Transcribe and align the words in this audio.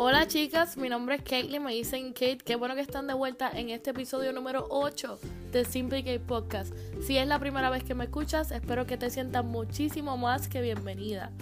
Hola 0.00 0.28
chicas, 0.28 0.76
mi 0.76 0.88
nombre 0.88 1.16
es 1.16 1.22
Caitlin, 1.22 1.64
me 1.64 1.74
dicen 1.74 2.12
Kate, 2.12 2.38
qué 2.38 2.54
bueno 2.54 2.76
que 2.76 2.80
están 2.82 3.08
de 3.08 3.14
vuelta 3.14 3.50
en 3.52 3.70
este 3.70 3.90
episodio 3.90 4.32
número 4.32 4.64
8 4.70 5.18
de 5.50 5.64
Simple 5.64 6.04
Kate 6.04 6.20
Podcast. 6.20 6.72
Si 7.02 7.18
es 7.18 7.26
la 7.26 7.40
primera 7.40 7.68
vez 7.68 7.82
que 7.82 7.96
me 7.96 8.04
escuchas, 8.04 8.52
espero 8.52 8.86
que 8.86 8.96
te 8.96 9.10
sientas 9.10 9.44
muchísimo 9.44 10.16
más 10.16 10.46
que 10.46 10.62
bienvenida. 10.62 11.32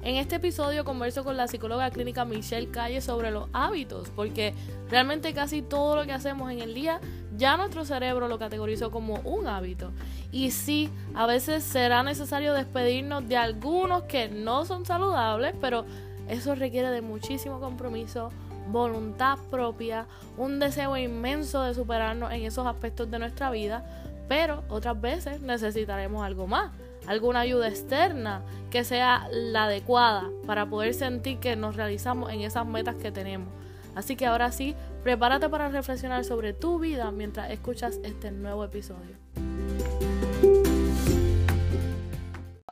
En 0.00 0.14
este 0.14 0.36
episodio 0.36 0.82
converso 0.86 1.24
con 1.24 1.36
la 1.36 1.46
psicóloga 1.46 1.90
clínica 1.90 2.24
Michelle 2.24 2.70
Calle 2.70 3.02
sobre 3.02 3.30
los 3.30 3.50
hábitos, 3.52 4.08
porque 4.16 4.54
realmente 4.88 5.34
casi 5.34 5.60
todo 5.60 5.96
lo 5.96 6.06
que 6.06 6.12
hacemos 6.12 6.50
en 6.50 6.60
el 6.60 6.72
día 6.72 7.02
ya 7.36 7.58
nuestro 7.58 7.84
cerebro 7.84 8.28
lo 8.28 8.38
categorizó 8.38 8.90
como 8.90 9.16
un 9.24 9.46
hábito. 9.46 9.92
Y 10.32 10.52
sí, 10.52 10.90
a 11.14 11.26
veces 11.26 11.64
será 11.64 12.02
necesario 12.02 12.54
despedirnos 12.54 13.28
de 13.28 13.36
algunos 13.36 14.04
que 14.04 14.28
no 14.28 14.64
son 14.64 14.86
saludables, 14.86 15.54
pero 15.60 15.84
eso 16.28 16.54
requiere 16.54 16.90
de 16.90 17.02
muchísimo 17.02 17.60
compromiso, 17.60 18.30
voluntad 18.70 19.38
propia, 19.50 20.06
un 20.36 20.58
deseo 20.58 20.96
inmenso 20.96 21.62
de 21.62 21.74
superarnos 21.74 22.32
en 22.32 22.42
esos 22.42 22.66
aspectos 22.66 23.10
de 23.10 23.18
nuestra 23.18 23.50
vida, 23.50 23.84
pero 24.28 24.64
otras 24.68 25.00
veces 25.00 25.40
necesitaremos 25.40 26.24
algo 26.24 26.46
más, 26.46 26.72
alguna 27.06 27.40
ayuda 27.40 27.68
externa 27.68 28.42
que 28.70 28.84
sea 28.84 29.28
la 29.30 29.64
adecuada 29.64 30.24
para 30.46 30.66
poder 30.66 30.94
sentir 30.94 31.38
que 31.38 31.54
nos 31.54 31.76
realizamos 31.76 32.32
en 32.32 32.40
esas 32.40 32.66
metas 32.66 32.96
que 32.96 33.12
tenemos. 33.12 33.48
Así 33.94 34.16
que 34.16 34.26
ahora 34.26 34.52
sí, 34.52 34.74
prepárate 35.02 35.48
para 35.48 35.68
reflexionar 35.68 36.24
sobre 36.24 36.52
tu 36.52 36.78
vida 36.78 37.10
mientras 37.10 37.50
escuchas 37.50 37.98
este 38.02 38.30
nuevo 38.30 38.64
episodio. 38.64 39.16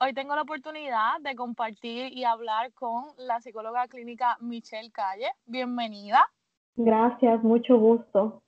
Hoy 0.04 0.12
tengo 0.12 0.34
la 0.36 0.42
oportunidad 0.42 1.18
de 1.22 1.34
compartir 1.34 2.12
y 2.12 2.24
hablar 2.24 2.74
con 2.74 3.04
la 3.16 3.40
psicóloga 3.40 3.88
clínica 3.88 4.36
Michelle 4.38 4.90
Calle. 4.90 5.28
Bienvenida. 5.46 6.30
Gracias, 6.76 7.42
mucho 7.42 7.78
gusto. 7.78 8.42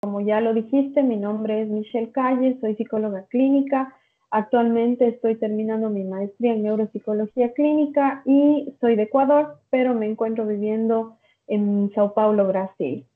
Como 0.00 0.22
ya 0.22 0.40
lo 0.40 0.54
dijiste, 0.54 1.02
mi 1.02 1.18
nombre 1.18 1.60
es 1.60 1.68
Michelle 1.68 2.12
Calle, 2.12 2.56
soy 2.62 2.76
psicóloga 2.76 3.26
clínica. 3.26 3.94
Actualmente 4.30 5.06
estoy 5.06 5.36
terminando 5.36 5.90
mi 5.90 6.02
maestría 6.02 6.54
en 6.54 6.62
neuropsicología 6.62 7.52
clínica 7.52 8.22
y 8.24 8.74
soy 8.80 8.96
de 8.96 9.02
Ecuador, 9.02 9.60
pero 9.68 9.92
me 9.92 10.06
encuentro 10.06 10.46
viviendo 10.46 11.18
en 11.46 11.92
Sao 11.94 12.14
Paulo, 12.14 12.48
Brasil. 12.48 13.06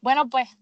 Bueno, 0.00 0.28
pues 0.28 0.56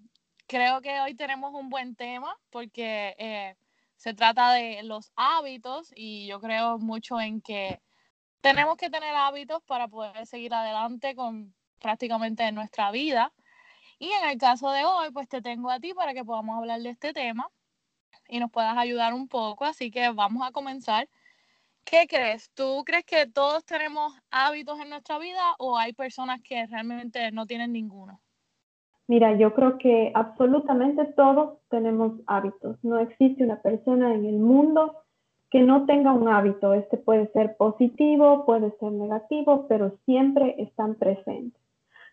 creo 0.46 0.80
que 0.80 0.98
hoy 1.00 1.14
tenemos 1.16 1.52
un 1.52 1.68
buen 1.68 1.96
tema 1.96 2.34
porque 2.50 3.14
eh, 3.18 3.56
se 4.02 4.14
trata 4.14 4.52
de 4.54 4.82
los 4.82 5.12
hábitos 5.14 5.92
y 5.94 6.26
yo 6.26 6.40
creo 6.40 6.76
mucho 6.80 7.20
en 7.20 7.40
que 7.40 7.80
tenemos 8.40 8.76
que 8.76 8.90
tener 8.90 9.14
hábitos 9.14 9.62
para 9.62 9.86
poder 9.86 10.26
seguir 10.26 10.52
adelante 10.54 11.14
con 11.14 11.54
prácticamente 11.78 12.50
nuestra 12.50 12.90
vida. 12.90 13.32
Y 14.00 14.10
en 14.10 14.28
el 14.30 14.38
caso 14.38 14.72
de 14.72 14.84
hoy, 14.84 15.12
pues 15.12 15.28
te 15.28 15.40
tengo 15.40 15.70
a 15.70 15.78
ti 15.78 15.94
para 15.94 16.14
que 16.14 16.24
podamos 16.24 16.58
hablar 16.58 16.80
de 16.80 16.90
este 16.90 17.12
tema 17.12 17.48
y 18.28 18.40
nos 18.40 18.50
puedas 18.50 18.76
ayudar 18.76 19.14
un 19.14 19.28
poco. 19.28 19.64
Así 19.64 19.92
que 19.92 20.10
vamos 20.10 20.44
a 20.44 20.50
comenzar. 20.50 21.08
¿Qué 21.84 22.08
crees? 22.08 22.50
¿Tú 22.54 22.82
crees 22.84 23.04
que 23.04 23.28
todos 23.28 23.64
tenemos 23.64 24.12
hábitos 24.32 24.80
en 24.80 24.90
nuestra 24.90 25.18
vida 25.18 25.54
o 25.58 25.78
hay 25.78 25.92
personas 25.92 26.40
que 26.42 26.66
realmente 26.66 27.30
no 27.30 27.46
tienen 27.46 27.72
ninguno? 27.72 28.20
Mira, 29.08 29.36
yo 29.36 29.52
creo 29.54 29.78
que 29.78 30.12
absolutamente 30.14 31.04
todos 31.16 31.58
tenemos 31.68 32.12
hábitos. 32.26 32.82
No 32.82 32.98
existe 32.98 33.44
una 33.44 33.60
persona 33.60 34.14
en 34.14 34.24
el 34.26 34.38
mundo 34.38 34.96
que 35.50 35.60
no 35.60 35.84
tenga 35.86 36.12
un 36.12 36.28
hábito. 36.28 36.72
Este 36.72 36.96
puede 36.96 37.30
ser 37.32 37.56
positivo, 37.56 38.46
puede 38.46 38.70
ser 38.78 38.92
negativo, 38.92 39.66
pero 39.68 39.98
siempre 40.06 40.54
están 40.58 40.94
presentes. 40.94 41.60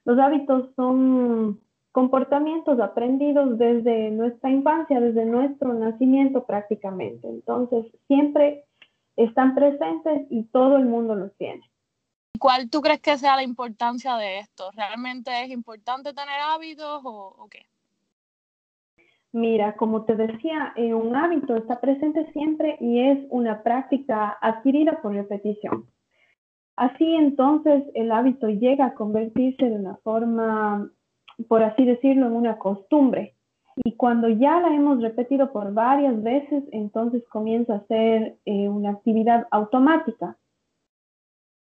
Los 0.03 0.17
hábitos 0.19 0.69
son 0.75 1.59
comportamientos 1.91 2.79
aprendidos 2.79 3.57
desde 3.57 4.11
nuestra 4.11 4.49
infancia, 4.49 4.99
desde 4.99 5.25
nuestro 5.25 5.73
nacimiento 5.73 6.45
prácticamente. 6.45 7.27
Entonces, 7.27 7.85
siempre 8.07 8.65
están 9.15 9.55
presentes 9.55 10.27
y 10.29 10.43
todo 10.45 10.77
el 10.77 10.85
mundo 10.85 11.15
los 11.15 11.35
tiene. 11.37 11.63
¿Cuál 12.39 12.69
tú 12.69 12.81
crees 12.81 13.01
que 13.01 13.17
sea 13.17 13.35
la 13.35 13.43
importancia 13.43 14.15
de 14.15 14.39
esto? 14.39 14.71
¿Realmente 14.75 15.29
es 15.43 15.51
importante 15.51 16.13
tener 16.13 16.39
hábitos 16.41 17.01
o, 17.03 17.47
qué? 17.49 17.65
Mira, 19.31 19.75
como 19.75 20.05
te 20.05 20.15
decía, 20.15 20.73
eh, 20.75 20.93
un 20.93 21.15
hábito 21.15 21.55
está 21.55 21.79
presente 21.79 22.31
siempre 22.31 22.77
y 22.79 23.01
es 23.01 23.19
una 23.29 23.61
práctica 23.61 24.37
adquirida 24.41 25.01
por 25.01 25.13
repetición. 25.13 25.85
Así 26.75 27.13
entonces 27.15 27.83
el 27.93 28.11
hábito 28.11 28.47
llega 28.47 28.85
a 28.85 28.93
convertirse 28.93 29.69
de 29.69 29.75
una 29.75 29.97
forma, 29.97 30.89
por 31.47 31.61
así 31.61 31.83
decirlo, 31.85 32.27
en 32.27 32.33
una 32.33 32.57
costumbre. 32.57 33.35
Y 33.83 33.95
cuando 33.97 34.29
ya 34.29 34.59
la 34.61 34.73
hemos 34.73 35.01
repetido 35.01 35.51
por 35.51 35.73
varias 35.73 36.23
veces, 36.23 36.63
entonces 36.71 37.23
comienza 37.29 37.75
a 37.75 37.87
ser 37.87 38.37
eh, 38.45 38.69
una 38.69 38.91
actividad 38.91 39.45
automática 39.51 40.37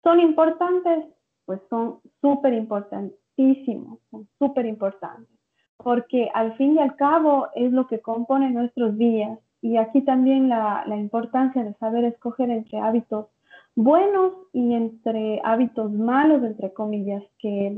¿Son 0.03 0.19
importantes? 0.19 1.06
Pues 1.45 1.62
son 1.69 2.00
súper 2.22 2.53
importantísimos, 2.53 4.00
son 4.09 4.28
súper 4.39 4.66
importantes, 4.66 5.38
porque 5.78 6.29
al 6.34 6.56
fin 6.57 6.75
y 6.75 6.79
al 6.79 6.95
cabo 6.95 7.47
es 7.56 7.72
lo 7.72 7.88
que 7.88 8.00
compone 8.00 8.50
nuestros 8.50 8.97
días. 8.97 9.38
Y 9.62 9.78
aquí 9.78 10.01
también 10.01 10.50
la, 10.50 10.84
la 10.88 10.97
importancia 10.97 11.63
de 11.63 11.73
saber 11.75 12.06
escoger 12.06 12.50
entre 12.50 12.79
hábitos 12.79 13.28
buenos 13.75 14.34
y 14.53 14.73
entre 14.73 15.41
hábitos 15.44 15.91
malos, 15.91 16.44
entre 16.44 16.73
comillas, 16.73 17.23
que 17.38 17.78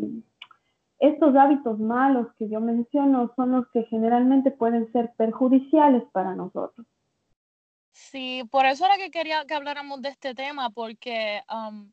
estos 0.99 1.35
hábitos 1.35 1.79
malos 1.79 2.27
que 2.37 2.47
yo 2.47 2.61
menciono 2.61 3.33
son 3.35 3.51
los 3.51 3.67
que 3.71 3.83
generalmente 3.83 4.51
pueden 4.51 4.91
ser 4.93 5.11
perjudiciales 5.17 6.03
para 6.13 6.35
nosotros. 6.35 6.87
Sí, 7.91 8.43
por 8.49 8.65
eso 8.65 8.85
era 8.85 8.95
que 8.97 9.11
quería 9.11 9.45
que 9.45 9.53
habláramos 9.53 10.01
de 10.01 10.09
este 10.09 10.33
tema, 10.33 10.69
porque 10.69 11.41
um, 11.51 11.91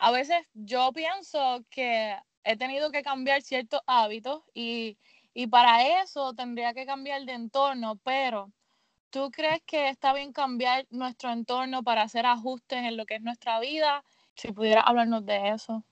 a 0.00 0.10
veces 0.10 0.38
yo 0.54 0.92
pienso 0.92 1.62
que 1.70 2.16
he 2.42 2.56
tenido 2.56 2.90
que 2.90 3.02
cambiar 3.02 3.42
ciertos 3.42 3.80
hábitos 3.86 4.42
y, 4.54 4.96
para 5.50 6.02
eso 6.02 6.34
tendría 6.34 6.74
que 6.74 6.86
cambiar 6.86 7.24
de 7.24 7.32
entorno, 7.32 7.96
pero 8.02 8.50
¿tú 9.10 9.30
crees 9.30 9.62
que 9.64 9.88
está 9.88 10.12
bien 10.12 10.32
cambiar 10.32 10.86
nuestro 10.90 11.30
entorno 11.30 11.82
para 11.82 12.02
hacer 12.02 12.26
ajustes 12.26 12.78
en 12.84 12.96
lo 12.96 13.06
que 13.06 13.16
es 13.16 13.22
nuestra 13.22 13.60
vida? 13.60 14.02
Si 14.34 14.52
pudiera 14.52 14.80
hablarnos 14.80 15.24
de 15.24 15.50
eso. 15.50 15.82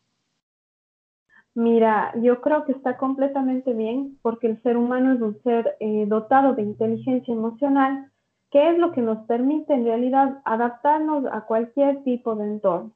Mira, 1.54 2.12
yo 2.22 2.40
creo 2.40 2.64
que 2.64 2.72
está 2.72 2.96
completamente 2.96 3.72
bien 3.72 4.18
porque 4.22 4.46
el 4.46 4.62
ser 4.62 4.76
humano 4.76 5.14
es 5.14 5.20
un 5.20 5.42
ser 5.42 5.76
eh, 5.80 6.04
dotado 6.06 6.54
de 6.54 6.62
inteligencia 6.62 7.32
emocional, 7.32 8.10
que 8.50 8.70
es 8.70 8.78
lo 8.78 8.92
que 8.92 9.02
nos 9.02 9.26
permite 9.26 9.74
en 9.74 9.84
realidad 9.84 10.40
adaptarnos 10.44 11.24
a 11.30 11.42
cualquier 11.42 12.02
tipo 12.04 12.36
de 12.36 12.44
entorno. 12.44 12.92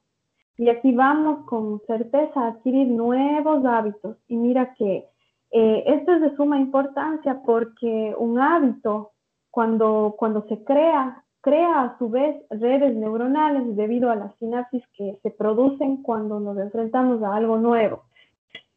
Y 0.57 0.69
aquí 0.69 0.91
vamos 0.91 1.45
con 1.45 1.81
certeza 1.87 2.39
a 2.39 2.47
adquirir 2.49 2.87
nuevos 2.87 3.65
hábitos. 3.65 4.17
Y 4.27 4.35
mira 4.35 4.73
que 4.75 5.07
eh, 5.51 5.83
esto 5.87 6.13
es 6.13 6.21
de 6.21 6.35
suma 6.35 6.59
importancia 6.59 7.41
porque 7.45 8.15
un 8.17 8.39
hábito, 8.39 9.11
cuando, 9.51 10.15
cuando 10.17 10.47
se 10.47 10.63
crea, 10.63 11.23
crea 11.41 11.81
a 11.81 11.97
su 11.97 12.09
vez 12.09 12.41
redes 12.49 12.95
neuronales 12.95 13.75
debido 13.75 14.09
a 14.09 14.15
las 14.15 14.35
sinapsis 14.37 14.83
que 14.97 15.19
se 15.21 15.31
producen 15.31 16.01
cuando 16.01 16.39
nos 16.39 16.57
enfrentamos 16.57 17.21
a 17.21 17.35
algo 17.35 17.57
nuevo. 17.57 18.03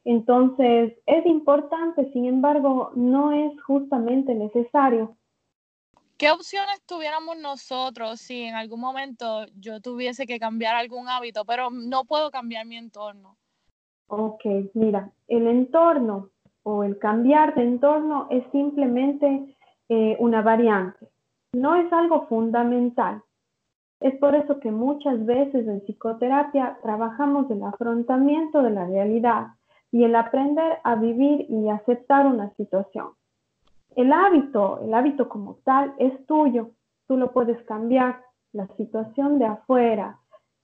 Entonces, 0.05 0.95
es 1.07 1.27
importante, 1.27 2.11
sin 2.13 2.27
embargo, 2.27 2.93
no 2.95 3.33
es 3.33 3.61
justamente 3.63 4.35
necesario 4.35 5.17
¿Qué 6.19 6.31
opciones 6.31 6.81
tuviéramos 6.87 7.37
nosotros 7.37 8.21
si 8.21 8.45
en 8.45 8.55
algún 8.55 8.81
momento 8.81 9.45
yo 9.55 9.83
tuviese 9.83 10.27
que 10.27 10.41
cambiar 10.41 10.75
algún 10.75 11.11
hábito, 11.11 11.45
pero 11.45 11.69
no 11.71 12.07
puedo 12.07 12.31
cambiar 12.31 12.65
mi 12.65 12.79
entorno? 12.79 13.37
Ok, 14.07 14.45
mira, 14.73 15.13
el 15.29 15.47
entorno 15.47 16.31
o 16.63 16.85
el 16.85 16.99
cambiar 16.99 17.55
de 17.55 17.65
entorno 17.65 18.29
es 18.31 18.45
simplemente 18.51 19.59
eh, 19.91 20.17
una 20.19 20.41
variante, 20.41 21.07
no 21.53 21.75
es 21.75 21.93
algo 21.93 22.27
fundamental. 22.29 23.23
Es 24.01 24.15
por 24.19 24.35
eso 24.35 24.59
que 24.59 24.71
muchas 24.71 25.25
veces 25.27 25.69
en 25.69 25.83
psicoterapia 25.83 26.79
trabajamos 26.83 27.51
el 27.51 27.63
afrontamiento 27.63 28.63
de 28.63 28.71
la 28.71 28.87
realidad 28.87 29.49
y 29.93 30.05
el 30.05 30.17
aprender 30.17 30.79
a 30.83 30.95
vivir 30.95 31.47
y 31.51 31.69
aceptar 31.69 32.27
una 32.27 32.55
situación. 32.55 33.11
El 33.97 34.13
hábito, 34.13 34.81
el 34.83 34.95
hábito 34.95 35.29
como 35.29 35.57
tal, 35.65 35.93
es 35.99 36.25
tuyo. 36.27 36.71
Tú 37.09 37.17
lo 37.17 37.33
puedes 37.33 37.61
cambiar. 37.65 38.21
La 38.53 38.69
situación 38.77 39.39
de 39.39 39.47
afuera, 39.47 40.19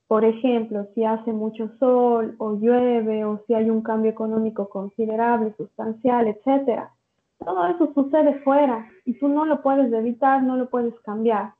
por 0.07 0.25
ejemplo, 0.25 0.87
si 0.95 1.05
hace 1.05 1.33
mucho 1.33 1.69
sol 1.79 2.37
o 2.39 2.55
llueve 2.55 3.25
o 3.25 3.43
si 3.47 3.55
hay 3.55 3.69
un 3.69 3.83
cambio 3.83 4.11
económico 4.11 4.69
considerable, 4.69 5.53
sustancial, 5.57 6.29
etcétera. 6.29 6.91
Todo 7.39 7.67
eso 7.67 7.93
sucede 7.93 8.39
fuera 8.45 8.89
y 9.05 9.19
tú 9.19 9.29
no 9.29 9.45
lo 9.45 9.61
puedes 9.63 9.93
evitar, 9.93 10.43
no 10.43 10.57
lo 10.57 10.71
puedes 10.71 10.99
cambiar. 11.01 11.55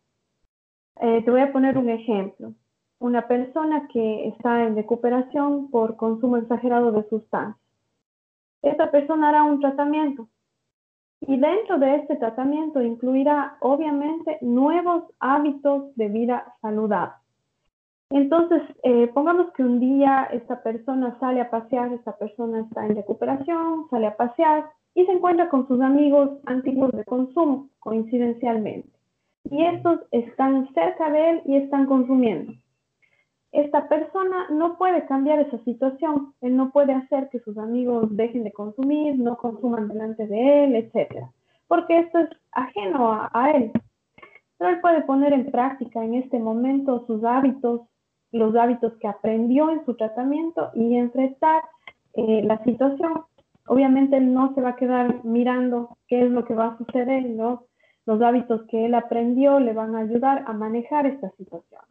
Eh, 1.01 1.23
te 1.25 1.31
voy 1.31 1.41
a 1.41 1.53
poner 1.53 1.77
un 1.77 1.91
ejemplo. 1.91 2.55
Una 2.99 3.27
persona 3.27 3.89
que 3.89 4.29
está 4.29 4.65
en 4.65 4.77
recuperación 4.77 5.71
por 5.71 5.97
consumo 5.97 6.37
exagerado 6.37 6.93
de 6.93 7.07
sustancias 7.09 7.63
esta 8.63 8.91
persona 8.91 9.29
hará 9.29 9.43
un 9.43 9.61
tratamiento 9.61 10.29
y 11.27 11.37
dentro 11.37 11.79
de 11.79 11.97
este 11.97 12.17
tratamiento 12.17 12.83
incluirá 12.83 13.57
obviamente 13.61 14.39
nuevos 14.41 15.05
hábitos 15.21 15.95
de 15.97 16.09
vida 16.09 16.55
saludable. 16.61 17.15
Entonces, 18.11 18.63
eh, 18.83 19.07
pongamos 19.15 19.53
que 19.53 19.63
un 19.63 19.81
día 19.81 20.29
esta 20.33 20.63
persona 20.63 21.17
sale 21.19 21.41
a 21.41 21.51
pasear, 21.51 21.93
esta 21.93 22.17
persona 22.17 22.61
está 22.61 22.87
en 22.87 22.97
recuperación, 22.97 23.89
sale 23.89 24.07
a 24.07 24.17
pasear 24.17 24.67
y 24.95 25.07
se 25.07 25.13
encuentra 25.13 25.49
con 25.49 25.67
sus 25.67 25.81
amigos 25.81 26.31
antiguos 26.45 26.93
de 26.93 27.05
consumo, 27.05 27.69
coincidencialmente. 27.79 28.89
Y 29.51 29.65
estos 29.65 30.01
están 30.11 30.73
cerca 30.75 31.11
de 31.11 31.31
él 31.31 31.43
y 31.47 31.57
están 31.57 31.87
consumiendo 31.87 32.53
esta 33.53 33.87
persona 33.87 34.47
no 34.51 34.79
puede 34.79 35.05
cambiar 35.05 35.41
esa 35.41 35.59
situación. 35.65 36.35
Él 36.41 36.57
no 36.57 36.71
puede 36.71 36.95
hacer 36.95 37.29
que 37.29 37.41
sus 37.41 37.59
amigos 37.59 38.17
dejen 38.17 38.45
de 38.45 38.53
consumir, 38.53 39.19
no 39.19 39.37
consuman 39.37 39.89
delante 39.89 40.27
de 40.27 40.65
él, 40.65 40.75
etc. 40.75 41.27
Porque 41.69 41.99
esto 41.99 42.19
es 42.21 42.31
ajeno 42.53 43.13
a, 43.13 43.51
él. 43.51 43.71
Pero 44.57 44.71
él 44.71 44.81
puede 44.81 45.03
poner 45.03 45.35
en 45.35 45.51
práctica 45.51 46.03
en 46.03 46.15
este 46.15 46.39
momento 46.39 47.05
sus 47.07 47.23
hábitos, 47.25 47.83
los 48.31 48.57
hábitos 48.57 48.95
que 48.95 49.09
aprendió 49.09 49.71
en 49.71 49.85
su 49.85 49.95
tratamiento 49.97 50.71
y 50.75 50.97
enfrentar 50.97 51.63
eh, 52.15 52.43
la 52.45 52.63
situación. 52.65 53.25
Obviamente 53.67 54.17
él 54.17 54.33
no 54.33 54.55
se 54.55 54.63
va 54.63 54.71
a 54.71 54.77
quedar 54.77 55.25
mirando 55.25 55.99
qué 56.09 56.23
es 56.23 56.31
lo 56.31 56.47
que 56.47 56.55
va 56.55 56.69
a 56.69 56.79
suceder, 56.79 57.29
¿no? 57.29 57.65
Los 58.07 58.23
hábitos 58.23 58.63
que 58.69 58.87
él 58.87 58.95
aprendió 58.95 59.61
le 59.61 59.75
van 59.75 59.95
a 59.95 60.01
ayudar 60.01 60.43
a 60.47 60.55
manejar 60.55 61.07
esta 61.07 61.31
situación. 61.37 61.83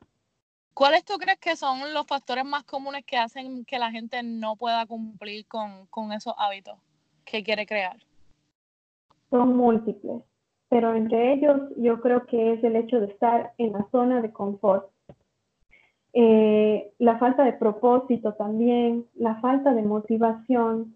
¿Cuáles 0.81 1.05
tú 1.05 1.13
crees 1.19 1.37
que 1.37 1.55
son 1.55 1.93
los 1.93 2.07
factores 2.07 2.43
más 2.43 2.63
comunes 2.63 3.05
que 3.05 3.15
hacen 3.15 3.65
que 3.65 3.77
la 3.77 3.91
gente 3.91 4.23
no 4.23 4.55
pueda 4.55 4.83
cumplir 4.87 5.45
con, 5.45 6.11
esos 6.11 6.33
hábitos 6.39 6.73
que 7.23 7.43
quiere 7.43 7.67
crear? 7.67 7.97
Son 9.29 9.55
múltiples, 9.55 10.23
pero 10.69 10.95
entre 10.95 11.33
ellos 11.33 11.69
yo 11.77 12.01
creo 12.01 12.25
que 12.25 12.53
es 12.53 12.63
el 12.63 12.75
hecho 12.75 12.99
de 12.99 13.05
estar 13.05 13.53
en 13.59 13.73
la 13.73 13.85
zona 13.91 14.23
de 14.23 14.33
confort. 14.33 14.89
Eh, 16.13 16.91
la 16.97 17.19
falta 17.19 17.43
de 17.43 17.53
propósito 17.53 18.33
también, 18.33 19.05
la 19.13 19.35
falta 19.35 19.75
de 19.75 19.83
motivación. 19.83 20.95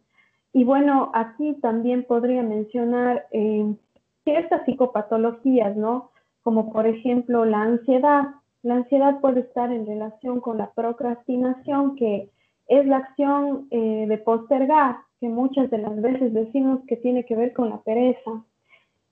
Y 0.51 0.63
bueno, 0.63 1.11
aquí 1.13 1.53
también 1.61 2.05
podría 2.05 2.41
mencionar 2.41 3.27
eh, 3.29 3.71
ciertas 4.23 4.65
psicopatologías, 4.65 5.77
¿no? 5.77 6.09
Como 6.41 6.73
por 6.73 6.87
ejemplo 6.87 7.45
la 7.45 7.61
ansiedad 7.61 8.29
la 8.65 8.77
ansiedad 8.77 9.19
puede 9.21 9.41
estar 9.41 9.71
en 9.71 9.85
relación 9.85 10.41
con 10.41 10.57
la 10.57 10.71
procrastinación, 10.71 11.95
que 11.95 12.31
es 12.67 12.87
la 12.87 12.97
acción 12.97 13.67
eh, 13.69 14.07
de 14.07 14.17
postergar, 14.17 14.97
que 15.19 15.29
muchas 15.29 15.69
de 15.69 15.77
las 15.77 16.01
veces 16.01 16.33
decimos 16.33 16.79
que 16.87 16.97
tiene 16.97 17.25
que 17.25 17.35
ver 17.35 17.53
con 17.53 17.69
la 17.69 17.77
pereza. 17.81 18.43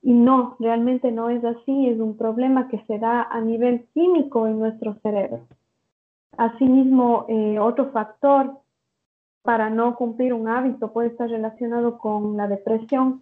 Y 0.01 0.11
no, 0.11 0.55
realmente 0.59 1.11
no 1.11 1.29
es 1.29 1.45
así, 1.45 1.87
es 1.87 1.99
un 1.99 2.17
problema 2.17 2.67
que 2.67 2.83
se 2.87 2.97
da 2.97 3.27
a 3.29 3.41
nivel 3.41 3.85
químico 3.93 4.47
en 4.47 4.57
nuestro 4.57 4.95
cerebro. 5.03 5.41
Asimismo, 6.35 7.27
eh, 7.29 7.59
otro 7.59 7.91
factor 7.91 8.57
para 9.43 9.69
no 9.69 9.95
cumplir 9.95 10.33
un 10.33 10.47
hábito 10.47 10.91
puede 10.91 11.09
estar 11.09 11.29
relacionado 11.29 11.99
con 11.99 12.37
la 12.37 12.47
depresión. 12.47 13.21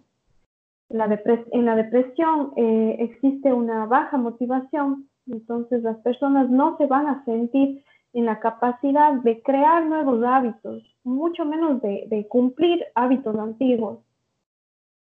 en 0.88 1.66
la 1.66 1.76
depresión 1.76 2.54
eh, 2.56 2.96
existe 3.00 3.52
una 3.52 3.84
baja 3.84 4.16
motivación 4.16 5.10
entonces 5.26 5.82
las 5.82 5.98
personas 5.98 6.50
no 6.50 6.76
se 6.76 6.86
van 6.86 7.06
a 7.06 7.24
sentir 7.24 7.84
en 8.12 8.26
la 8.26 8.40
capacidad 8.40 9.14
de 9.14 9.42
crear 9.42 9.86
nuevos 9.86 10.22
hábitos, 10.24 10.82
mucho 11.02 11.44
menos 11.44 11.80
de, 11.80 12.26
cumplir 12.28 12.84
hábitos 12.94 13.36
antiguos. 13.36 14.00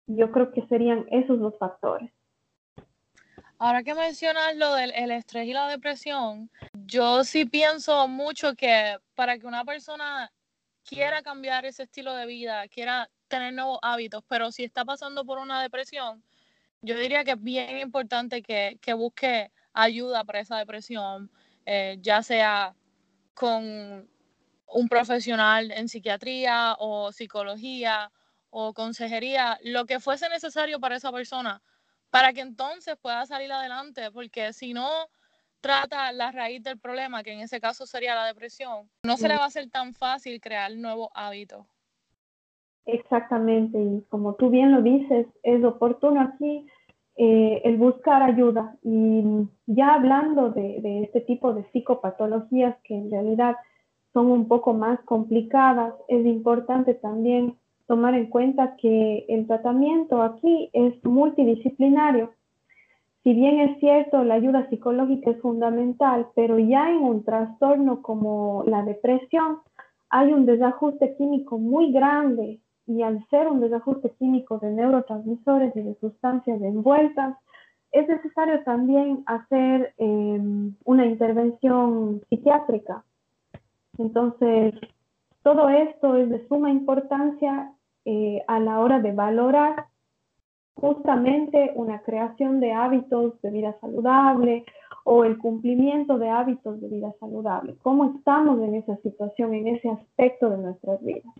Yo 0.08 0.32
creo 0.32 0.52
que 0.52 0.66
serían 0.68 1.06
esos 1.10 1.40
los 1.40 1.58
factores. 1.58 2.12
Ahora 3.58 3.84
que 3.84 3.94
mencionas 3.94 4.56
lo 4.56 4.74
del 4.76 5.12
estrés 5.12 5.48
y 5.48 5.54
la 5.54 5.68
depresión, 5.68 6.50
yo 6.86 7.24
sí 7.24 7.46
pienso 7.46 8.08
mucho 8.08 8.56
que 8.56 8.98
para 9.16 9.38
que 9.38 9.48
una 9.48 9.66
persona 9.66 10.32
quiera 10.86 11.22
cambiar 11.22 11.66
ese 11.66 11.84
estilo 11.84 12.14
de 12.16 12.26
vida, 12.26 12.68
quiera 12.70 13.10
tener 13.28 13.54
nuevos 13.54 13.80
hábitos, 13.82 14.24
pero 14.28 14.52
si 14.52 14.64
está 14.64 14.86
pasando 14.86 15.26
por 15.26 15.40
una 15.40 15.62
depresión, 15.62 16.24
yo 16.82 16.98
diría 16.98 17.26
que 17.26 17.32
es 17.32 17.44
bien 17.44 17.80
importante 17.80 18.42
que, 18.42 18.80
que 18.82 18.94
busque 18.94 19.52
ayuda 19.82 20.24
para 20.24 20.40
esa 20.40 20.58
depresión, 20.58 21.30
eh, 21.66 21.98
ya 22.02 22.24
sea 22.24 22.76
con 23.34 24.10
un 24.72 24.88
profesional 24.90 25.72
en 25.72 25.88
psiquiatría 25.88 26.76
o 26.80 27.12
psicología 27.12 28.12
o 28.52 28.74
consejería, 28.74 29.60
lo 29.64 29.86
que 29.86 30.00
fuese 30.00 30.28
necesario 30.30 30.80
para 30.80 30.96
esa 30.96 31.12
persona, 31.12 31.62
para 32.10 32.34
que 32.34 32.42
entonces 32.42 32.98
pueda 32.98 33.26
salir 33.26 33.52
adelante, 33.52 34.12
porque 34.12 34.54
si 34.54 34.74
no 34.74 34.90
trata 35.62 36.12
la 36.12 36.32
raíz 36.32 36.64
del 36.64 36.80
problema, 36.80 37.22
que 37.24 37.34
en 37.34 37.42
ese 37.42 37.60
caso 37.60 37.86
sería 37.86 38.16
la 38.16 38.26
depresión, 38.26 38.90
no 39.04 39.18
se 39.18 39.28
le 39.28 39.36
va 39.36 39.44
a 39.44 39.48
hacer 39.48 39.70
tan 39.70 39.94
fácil 39.94 40.40
crear 40.42 40.72
nuevos 40.76 41.10
hábitos. 41.14 41.66
Exactamente, 42.86 43.78
y 43.78 44.02
como 44.10 44.34
tú 44.36 44.50
bien 44.50 44.72
lo 44.72 44.82
dices, 44.82 45.28
es 45.44 45.64
oportuno 45.64 46.22
aquí 46.22 46.66
eh, 47.22 47.62
el 47.66 47.76
buscar 47.76 48.24
ayuda. 48.24 48.78
Y 48.82 49.46
ya 49.66 49.96
hablando 49.96 50.52
de, 50.52 51.02
este 51.04 51.20
tipo 51.20 51.54
de 51.54 51.66
psicopatologías 51.74 52.78
que 52.86 52.96
en 52.96 53.12
realidad 53.12 53.58
son 54.14 54.28
un 54.28 54.48
poco 54.48 54.74
más 54.74 55.02
complicadas, 55.02 55.94
es 56.08 56.26
importante 56.26 56.94
también 56.94 57.56
tomar 57.88 58.14
en 58.14 58.28
cuenta 58.28 58.78
que 58.78 59.26
el 59.28 59.48
tratamiento 59.48 60.22
aquí 60.22 60.70
es 60.72 60.94
multidisciplinario. 61.04 62.32
Si 63.24 63.34
bien 63.34 63.60
es 63.60 63.80
cierto, 63.82 64.24
la 64.24 64.36
ayuda 64.36 64.70
psicológica 64.70 65.32
es 65.32 65.42
fundamental, 65.42 66.28
pero 66.36 66.58
ya 66.58 66.90
en 66.90 67.02
un 67.02 67.26
trastorno 67.26 68.02
como 68.02 68.64
la 68.66 68.84
depresión 68.84 69.58
hay 70.10 70.32
un 70.32 70.46
desajuste 70.46 71.18
químico 71.18 71.58
muy 71.58 71.92
grande 71.92 72.62
y 72.90 73.04
al 73.04 73.24
ser 73.30 73.48
un 73.48 73.62
desajuste 73.62 74.10
químico 74.18 74.58
de 74.58 74.72
neurotransmisores 74.72 75.76
y 75.76 75.82
de 75.82 75.96
sustancias 76.02 76.60
envueltas, 76.60 77.38
es 77.92 78.08
necesario 78.08 78.64
también 78.64 79.22
hacer 79.28 79.94
em, 79.98 80.74
una 80.86 81.06
intervención 81.06 82.22
psiquiátrica. 82.30 83.04
Entonces, 84.00 84.74
todo 85.44 85.70
esto 85.70 86.16
es 86.16 86.30
de 86.32 86.48
suma 86.48 86.72
importancia 86.72 87.72
eh, 88.06 88.44
a 88.48 88.60
la 88.60 88.80
hora 88.80 89.00
de 89.00 89.12
valorar 89.12 89.86
justamente 90.74 91.72
una 91.76 92.02
creación 92.02 92.60
de 92.60 92.72
hábitos 92.72 93.40
de 93.44 93.52
vida 93.52 93.78
saludable 93.82 94.66
o 95.04 95.26
el 95.26 95.38
cumplimiento 95.38 96.18
de 96.18 96.30
hábitos 96.30 96.82
de 96.82 96.88
vida 96.88 97.14
saludable. 97.20 97.76
¿Cómo 97.84 98.16
estamos 98.16 98.60
en 98.62 98.74
esa 98.76 98.98
situación, 98.98 99.54
en 99.54 99.68
ese 99.68 99.90
aspecto 99.90 100.50
de 100.50 100.58
nuestras 100.58 101.04
vidas? 101.04 101.36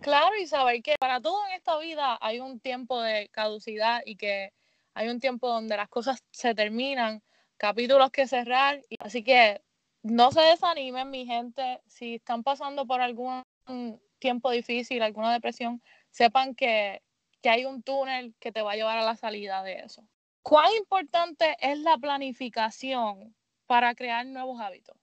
Claro, 0.00 0.36
y 0.40 0.46
saber 0.46 0.82
que 0.82 0.94
para 0.98 1.20
todo 1.20 1.46
en 1.48 1.54
esta 1.54 1.78
vida 1.78 2.18
hay 2.20 2.40
un 2.40 2.60
tiempo 2.60 3.00
de 3.00 3.28
caducidad 3.30 4.02
y 4.04 4.16
que 4.16 4.52
hay 4.94 5.08
un 5.08 5.20
tiempo 5.20 5.48
donde 5.48 5.76
las 5.76 5.88
cosas 5.88 6.22
se 6.30 6.54
terminan, 6.54 7.22
capítulos 7.56 8.10
que 8.10 8.26
cerrar. 8.26 8.80
Así 9.00 9.22
que 9.24 9.60
no 10.02 10.30
se 10.30 10.40
desanimen, 10.40 11.10
mi 11.10 11.26
gente. 11.26 11.80
Si 11.86 12.16
están 12.16 12.42
pasando 12.42 12.86
por 12.86 13.00
algún 13.00 13.42
tiempo 14.18 14.50
difícil, 14.50 15.02
alguna 15.02 15.32
depresión, 15.32 15.82
sepan 16.10 16.54
que, 16.54 17.02
que 17.42 17.50
hay 17.50 17.64
un 17.64 17.82
túnel 17.82 18.34
que 18.38 18.52
te 18.52 18.62
va 18.62 18.72
a 18.72 18.76
llevar 18.76 18.98
a 18.98 19.04
la 19.04 19.16
salida 19.16 19.62
de 19.62 19.80
eso. 19.80 20.02
¿Cuán 20.42 20.72
importante 20.78 21.56
es 21.60 21.78
la 21.80 21.98
planificación 21.98 23.34
para 23.66 23.94
crear 23.94 24.24
nuevos 24.24 24.60
hábitos? 24.60 24.96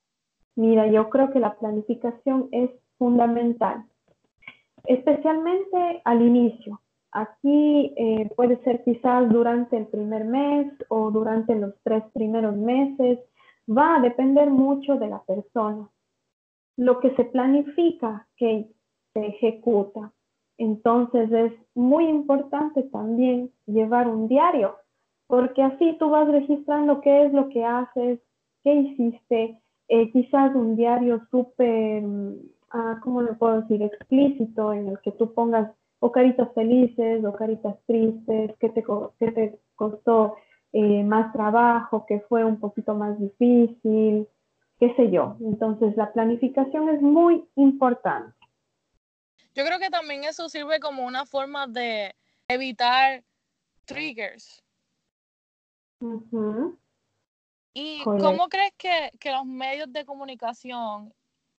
Mira, 0.56 0.88
yo 0.88 1.10
creo 1.10 1.32
que 1.32 1.40
la 1.40 1.56
planificación 1.56 2.50
es 2.52 2.72
fundamental 2.98 3.86
especialmente 4.88 6.02
al 6.04 6.22
inicio. 6.22 6.82
Aquí 7.12 7.94
eh, 7.96 8.30
puede 8.36 8.62
ser 8.64 8.84
quizás 8.84 9.30
durante 9.30 9.78
el 9.78 9.88
primer 9.88 10.26
mes 10.26 10.68
o 10.90 11.12
durante 11.12 11.56
los 11.56 11.74
tres 11.84 12.04
primeros 12.14 12.56
meses. 12.56 13.20
Va 13.70 13.96
a 13.96 14.02
depender 14.02 14.50
mucho 14.50 14.96
de 14.96 15.08
la 15.08 15.24
persona. 15.24 15.90
Lo 16.78 17.00
que 17.00 17.16
se 17.16 17.24
planifica, 17.26 18.28
que 18.36 18.70
se 19.14 19.28
ejecuta. 19.28 20.12
Entonces 20.58 21.32
es 21.32 21.54
muy 21.74 22.08
importante 22.08 22.84
también 22.84 23.52
llevar 23.66 24.08
un 24.08 24.28
diario, 24.28 24.76
porque 25.28 25.64
así 25.64 25.96
tú 26.00 26.10
vas 26.10 26.28
registrando 26.28 27.02
qué 27.02 27.26
es 27.26 27.34
lo 27.34 27.50
que 27.50 27.64
haces, 27.66 28.20
qué 28.64 28.74
hiciste, 28.74 29.60
eh, 29.88 30.12
quizás 30.12 30.56
un 30.56 30.76
diario 30.76 31.22
súper 31.30 32.04
¿cómo 33.02 33.22
lo 33.22 33.38
puedo 33.38 33.62
decir?, 33.62 33.82
explícito 33.82 34.74
en 34.74 34.90
el 34.90 35.00
que 35.00 35.12
tú 35.12 35.34
pongas 35.34 35.72
o 36.00 36.12
caritas 36.12 36.54
felices 36.54 37.24
o 37.24 37.34
caritas 37.34 37.76
tristes, 37.88 38.52
que 38.60 38.70
te, 38.70 38.84
te 39.32 39.60
costó 39.76 40.36
eh, 40.74 41.04
más 41.04 41.32
trabajo, 41.32 42.06
que 42.06 42.20
fue 42.28 42.44
un 42.44 42.60
poquito 42.60 42.96
más 42.96 43.18
difícil, 43.20 44.28
qué 44.80 44.94
sé 44.96 45.10
yo. 45.10 45.38
Entonces 45.40 45.96
la 45.96 46.12
planificación 46.12 46.90
es 46.90 47.02
muy 47.02 47.48
importante. 47.56 48.36
Yo 49.54 49.64
creo 49.66 49.80
que 49.80 49.90
también 49.90 50.26
eso 50.26 50.50
sirve 50.50 50.82
como 50.82 51.06
una 51.06 51.26
forma 51.26 51.66
de 51.66 52.14
evitar 52.50 53.24
triggers. 53.86 54.62
¿Y 57.74 58.04
cómo 58.04 58.48
crees 58.50 58.74
que, 58.78 59.32
los 59.32 59.46
medios 59.46 59.92
de 59.92 60.06
comunicación 60.06 61.14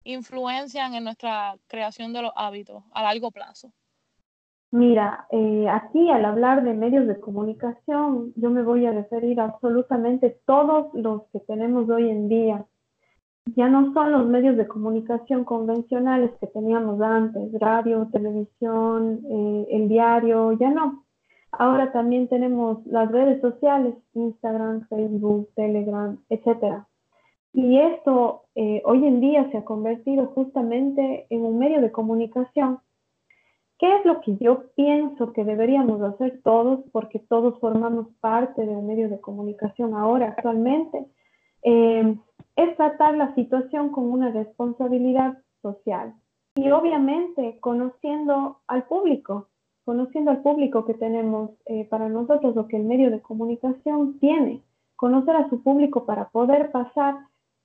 influencian 0.07 0.95
en 0.95 1.05
nuestra 1.05 1.57
creación 1.67 2.13
de 2.13 2.23
los 2.23 2.33
hábitos 2.37 2.83
a 2.93 3.03
largo 3.03 3.31
plazo? 3.31 3.73
Mira, 4.71 5.27
eh, 5.31 5.69
aquí 5.69 6.11
al 6.11 6.25
hablar 6.25 6.65
de 6.65 6.75
medios 6.75 7.07
de 7.07 7.21
comunicación, 7.21 8.33
yo 8.37 8.51
me 8.51 8.63
voy 8.63 8.85
a 8.85 8.93
referir 8.93 9.41
a 9.41 9.45
absolutamente 9.45 10.41
todos 10.45 10.93
los 10.95 11.23
que 11.33 11.41
tenemos 11.41 11.89
hoy 11.89 12.11
en 12.11 12.29
día. 12.29 12.67
Ya 13.55 13.69
no 13.69 13.93
son 13.95 14.13
los 14.13 14.27
medios 14.27 14.57
de 14.57 14.67
comunicación 14.67 15.45
convencionales 15.45 16.33
que 16.41 16.49
teníamos 16.49 17.01
antes, 17.01 17.53
radio, 17.61 18.09
televisión, 18.13 19.21
eh, 19.31 19.67
el 19.71 19.89
diario, 19.89 20.53
ya 20.53 20.71
no. 20.71 21.07
Ahora 21.53 21.93
también 21.93 22.29
tenemos 22.29 22.85
las 22.87 23.11
redes 23.11 23.41
sociales, 23.41 23.95
Instagram, 24.15 24.87
Facebook, 24.89 25.49
Telegram, 25.55 26.19
etc. 26.29 26.85
Y 27.57 27.79
esto 27.79 28.43
eh, 28.55 28.83
hoy 28.85 29.07
en 29.07 29.19
día 29.19 29.51
se 29.51 29.57
ha 29.57 29.65
convertido 29.65 30.27
justamente 30.27 31.27
en 31.31 31.41
un 31.41 31.59
medio 31.59 31.81
de 31.81 31.91
comunicación. 31.91 32.81
¿Qué 33.79 33.97
es 33.97 34.05
lo 34.05 34.21
que 34.21 34.37
yo 34.37 34.65
pienso 34.75 35.33
que 35.33 35.43
deberíamos 35.43 36.03
hacer 36.03 36.43
todos? 36.45 36.81
Porque 36.93 37.19
todos 37.19 37.59
formamos 37.59 38.09
parte 38.21 38.67
de 38.67 38.77
un 38.77 38.87
medio 38.87 39.09
de 39.09 39.23
comunicación 39.23 39.95
ahora, 39.95 40.35
actualmente. 40.37 41.07
Eh, 41.63 42.19
es 42.57 42.77
tratar 42.77 43.17
la 43.17 43.35
situación 43.35 43.89
con 43.89 44.05
una 44.05 44.31
responsabilidad 44.33 45.39
social 45.63 46.13
y 46.57 46.71
obviamente 46.71 47.57
conociendo 47.61 48.61
al 48.67 48.85
público, 48.85 49.49
conociendo 49.87 50.31
al 50.31 50.43
público 50.43 50.85
que 50.85 50.93
tenemos 50.93 51.53
eh, 51.65 51.87
para 51.87 52.11
nosotros, 52.11 52.55
lo 52.55 52.69
que 52.69 52.77
el 52.77 52.85
medio 52.85 53.11
de 53.11 53.23
comunicación 53.23 54.19
tiene, 54.19 54.61
conocer 54.95 55.37
a 55.37 55.49
su 55.49 55.63
público 55.63 56.05
para 56.05 56.29
poder 56.29 56.71
pasar 56.71 57.17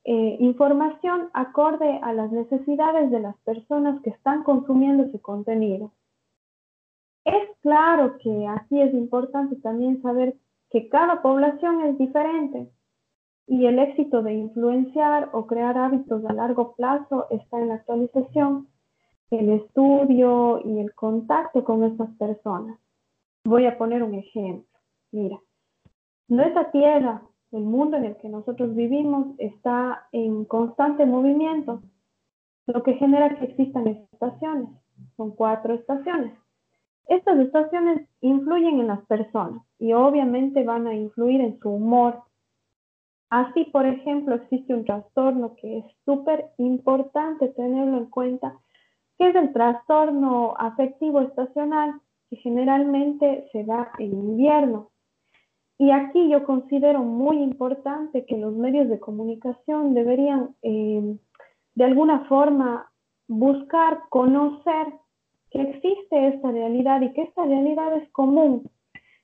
eh, 0.03 0.37
información 0.39 1.29
acorde 1.33 1.99
a 2.01 2.13
las 2.13 2.31
necesidades 2.31 3.11
de 3.11 3.19
las 3.19 3.37
personas 3.39 4.01
que 4.01 4.09
están 4.09 4.43
consumiendo 4.43 5.03
ese 5.03 5.19
contenido. 5.19 5.91
Es 7.23 7.49
claro 7.61 8.17
que 8.17 8.47
aquí 8.47 8.81
es 8.81 8.93
importante 8.93 9.55
también 9.57 10.01
saber 10.01 10.35
que 10.71 10.89
cada 10.89 11.21
población 11.21 11.81
es 11.85 11.97
diferente 11.97 12.69
y 13.47 13.65
el 13.65 13.79
éxito 13.79 14.23
de 14.23 14.33
influenciar 14.33 15.29
o 15.33 15.45
crear 15.45 15.77
hábitos 15.77 16.25
a 16.25 16.33
largo 16.33 16.73
plazo 16.73 17.27
está 17.29 17.59
en 17.59 17.67
la 17.67 17.75
actualización 17.75 18.67
el 19.31 19.49
estudio 19.49 20.61
y 20.65 20.79
el 20.79 20.93
contacto 20.93 21.63
con 21.63 21.83
esas 21.85 22.09
personas. 22.17 22.77
Voy 23.45 23.65
a 23.65 23.77
poner 23.77 24.03
un 24.03 24.13
ejemplo. 24.13 24.67
Mira, 25.11 25.39
nuestra 26.27 26.69
tierra, 26.71 27.21
el 27.51 27.63
mundo 27.63 27.97
en 27.97 28.05
el 28.05 28.17
que 28.17 28.29
nosotros 28.29 28.75
vivimos, 28.75 29.27
está 29.37 30.07
en 30.11 30.45
constante 30.45 31.05
movimiento, 31.05 31.81
lo 32.67 32.83
que 32.83 32.93
genera 32.93 33.37
que 33.37 33.45
existan 33.45 33.87
estaciones. 33.87 34.69
Son 35.17 35.31
cuatro 35.31 35.73
estaciones. 35.73 36.33
Estas 37.07 37.39
estaciones 37.39 38.07
influyen 38.21 38.79
en 38.79 38.87
las 38.87 39.05
personas 39.05 39.63
y 39.79 39.93
obviamente 39.93 40.63
van 40.63 40.87
a 40.87 40.93
influir 40.93 41.41
en 41.41 41.59
su 41.59 41.69
humor. 41.69 42.23
Así, 43.29 43.65
por 43.65 43.85
ejemplo, 43.85 44.35
existe 44.35 44.73
un 44.73 44.85
trastorno 44.85 45.55
que 45.55 45.79
es 45.79 45.85
súper 46.05 46.51
importante 46.57 47.49
tenerlo 47.49 47.97
en 47.97 48.05
cuenta 48.05 48.55
que 49.17 49.29
es 49.29 49.35
el 49.35 49.53
trastorno 49.53 50.53
afectivo 50.57 51.21
estacional, 51.21 51.99
que 52.29 52.37
generalmente 52.37 53.49
se 53.51 53.63
da 53.63 53.91
en 53.99 54.13
invierno. 54.13 54.90
Y 55.81 55.89
aquí 55.89 56.29
yo 56.29 56.43
considero 56.43 56.99
muy 56.99 57.41
importante 57.41 58.23
que 58.25 58.37
los 58.37 58.53
medios 58.53 58.87
de 58.87 58.99
comunicación 58.99 59.95
deberían 59.95 60.55
eh, 60.61 61.17
de 61.73 61.83
alguna 61.83 62.25
forma 62.25 62.91
buscar 63.27 64.01
conocer 64.09 64.93
que 65.49 65.59
existe 65.59 66.27
esta 66.27 66.51
realidad 66.51 67.01
y 67.01 67.11
que 67.13 67.23
esta 67.23 67.45
realidad 67.45 67.97
es 67.97 68.07
común. 68.11 68.69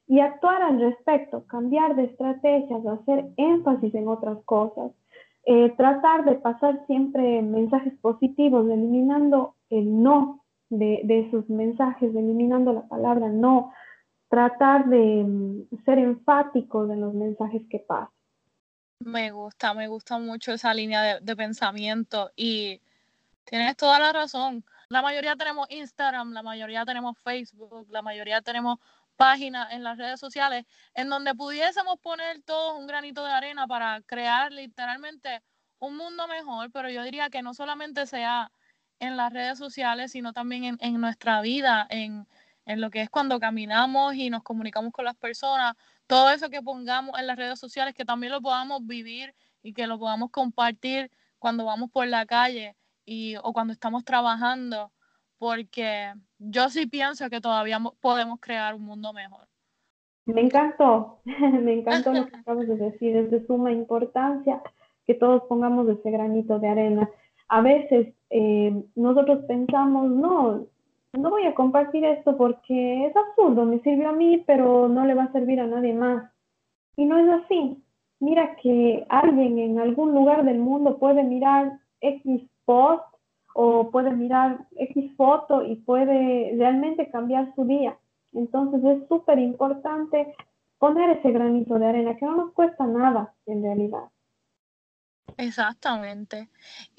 Y 0.07 0.19
actuar 0.19 0.63
al 0.63 0.79
respecto, 0.79 1.45
cambiar 1.45 1.95
de 1.95 2.05
estrategias, 2.05 2.83
hacer 2.87 3.27
énfasis 3.37 3.93
en 3.93 4.07
otras 4.07 4.43
cosas, 4.45 4.93
eh, 5.45 5.71
tratar 5.77 6.25
de 6.25 6.37
pasar 6.37 6.83
siempre 6.87 7.39
mensajes 7.43 7.93
positivos, 7.99 8.67
eliminando 8.67 9.53
el 9.69 10.01
no 10.01 10.41
de, 10.71 11.05
esos 11.07 11.47
mensajes, 11.51 12.15
eliminando 12.15 12.73
la 12.73 12.87
palabra 12.87 13.29
no, 13.29 13.71
tratar 14.29 14.85
de 14.85 15.23
mm, 15.23 15.83
ser 15.85 15.99
enfático 15.99 16.87
de 16.87 16.97
los 16.97 17.13
mensajes 17.13 17.61
que 17.69 17.79
pasan. 17.79 18.13
Me 18.99 19.31
gusta, 19.31 19.73
me 19.73 19.87
gusta 19.87 20.17
mucho 20.17 20.53
esa 20.53 20.73
línea 20.73 21.19
de, 21.19 21.35
pensamiento 21.35 22.31
y 22.35 22.81
tienes 23.43 23.77
toda 23.77 23.99
la 23.99 24.11
razón. 24.11 24.65
La 24.89 25.01
mayoría 25.01 25.35
tenemos 25.35 25.67
Instagram, 25.69 26.33
la 26.33 26.41
mayoría 26.41 26.83
tenemos 26.83 27.17
Facebook, 27.19 27.87
la 27.89 28.01
mayoría 28.01 28.41
tenemos 28.41 28.79
páginas 29.15 29.71
en 29.71 29.83
las 29.83 29.97
redes 29.97 30.19
sociales 30.19 30.65
en 30.93 31.09
donde 31.09 31.35
pudiésemos 31.35 31.99
poner 31.99 32.41
todos 32.43 32.77
un 32.77 32.87
granito 32.87 33.23
de 33.23 33.31
arena 33.31 33.67
para 33.67 34.01
crear 34.01 34.51
literalmente 34.51 35.41
un 35.79 35.95
mundo 35.95 36.27
mejor, 36.27 36.71
pero 36.71 36.89
yo 36.89 37.03
diría 37.03 37.29
que 37.29 37.43
no 37.43 37.53
solamente 37.53 38.07
sea 38.07 38.51
en 38.99 39.15
las 39.15 39.31
redes 39.31 39.59
sociales, 39.59 40.11
sino 40.11 40.33
también 40.33 40.77
en, 40.79 41.01
nuestra 41.01 41.41
vida, 41.41 41.85
en, 41.89 42.27
en, 42.67 42.81
lo 42.81 42.89
que 42.91 43.01
es 43.01 43.09
cuando 43.09 43.39
caminamos 43.39 44.15
y 44.15 44.29
nos 44.29 44.43
comunicamos 44.43 44.91
con 44.91 45.05
las 45.05 45.15
personas, 45.15 45.73
todo 46.05 46.29
eso 46.29 46.49
que 46.49 46.61
pongamos 46.61 47.19
en 47.19 47.27
las 47.27 47.37
redes 47.37 47.59
sociales, 47.59 47.95
que 47.95 48.05
también 48.05 48.31
lo 48.31 48.41
podamos 48.41 48.85
vivir 48.85 49.33
y 49.63 49.73
que 49.73 49.87
lo 49.87 49.97
podamos 49.97 50.29
compartir 50.29 51.09
cuando 51.39 51.65
vamos 51.65 51.89
por 51.91 52.07
la 52.07 52.25
calle 52.25 52.75
y, 53.05 53.35
o 53.37 53.53
cuando 53.53 53.73
estamos 53.73 54.03
trabajando 54.05 54.91
porque 55.37 56.13
yo 56.39 56.69
sí 56.69 56.87
pienso 56.87 57.29
que 57.29 57.41
todavía 57.41 57.79
podemos 58.01 58.39
crear 58.39 58.75
un 58.75 58.83
mundo 58.83 59.13
mejor. 59.13 59.47
Me 60.25 60.41
encantó, 60.41 61.19
me 61.25 61.73
encantó 61.73 62.13
lo 62.13 62.27
que 62.27 62.35
acabas 62.37 62.67
de 62.67 62.75
decir, 62.75 63.15
es 63.15 63.31
de 63.31 63.45
suma 63.45 63.71
importancia 63.71 64.61
que 65.05 65.13
todos 65.13 65.43
pongamos 65.47 65.87
ese 65.87 66.11
granito 66.11 66.59
de 66.59 66.67
arena. 66.67 67.09
A 67.47 67.61
veces 67.61 68.13
eh, 68.29 68.83
nosotros 68.95 69.45
pensamos, 69.47 70.09
no, 70.09 70.67
no 71.17 71.31
voy 71.31 71.45
a 71.45 71.55
compartir 71.55 72.05
esto 72.05 72.37
porque 72.37 73.07
es 73.07 73.15
absurdo, 73.15 73.65
me 73.65 73.79
sirvió 73.79 74.09
a 74.09 74.13
mí, 74.13 74.43
pero 74.45 74.87
no 74.87 75.05
le 75.05 75.15
va 75.15 75.23
a 75.23 75.31
servir 75.31 75.59
a 75.59 75.67
nadie 75.67 75.93
más. 75.93 76.31
Y 76.95 77.05
no 77.05 77.17
es 77.17 77.43
así. 77.43 77.83
Mira 78.19 78.55
que 78.57 79.05
alguien 79.09 79.59
en 79.59 79.79
algún 79.79 80.13
lugar 80.13 80.43
del 80.43 80.59
mundo 80.59 80.97
puede 80.97 81.23
mirar 81.23 81.79
X 82.01 82.41
post 82.65 83.03
o 83.53 83.89
puede 83.91 84.11
mirar 84.11 84.65
X 84.75 85.15
foto 85.15 85.63
y 85.63 85.75
puede 85.77 86.55
realmente 86.57 87.09
cambiar 87.09 87.53
su 87.55 87.65
día. 87.65 87.97
Entonces 88.33 88.83
es 88.83 89.07
súper 89.07 89.39
importante 89.39 90.35
poner 90.79 91.17
ese 91.17 91.31
granito 91.31 91.79
de 91.79 91.87
arena 91.87 92.15
que 92.17 92.25
no 92.25 92.35
nos 92.35 92.53
cuesta 92.53 92.85
nada 92.85 93.33
en 93.45 93.63
realidad. 93.63 94.03
Exactamente. 95.37 96.49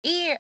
Y 0.02 0.30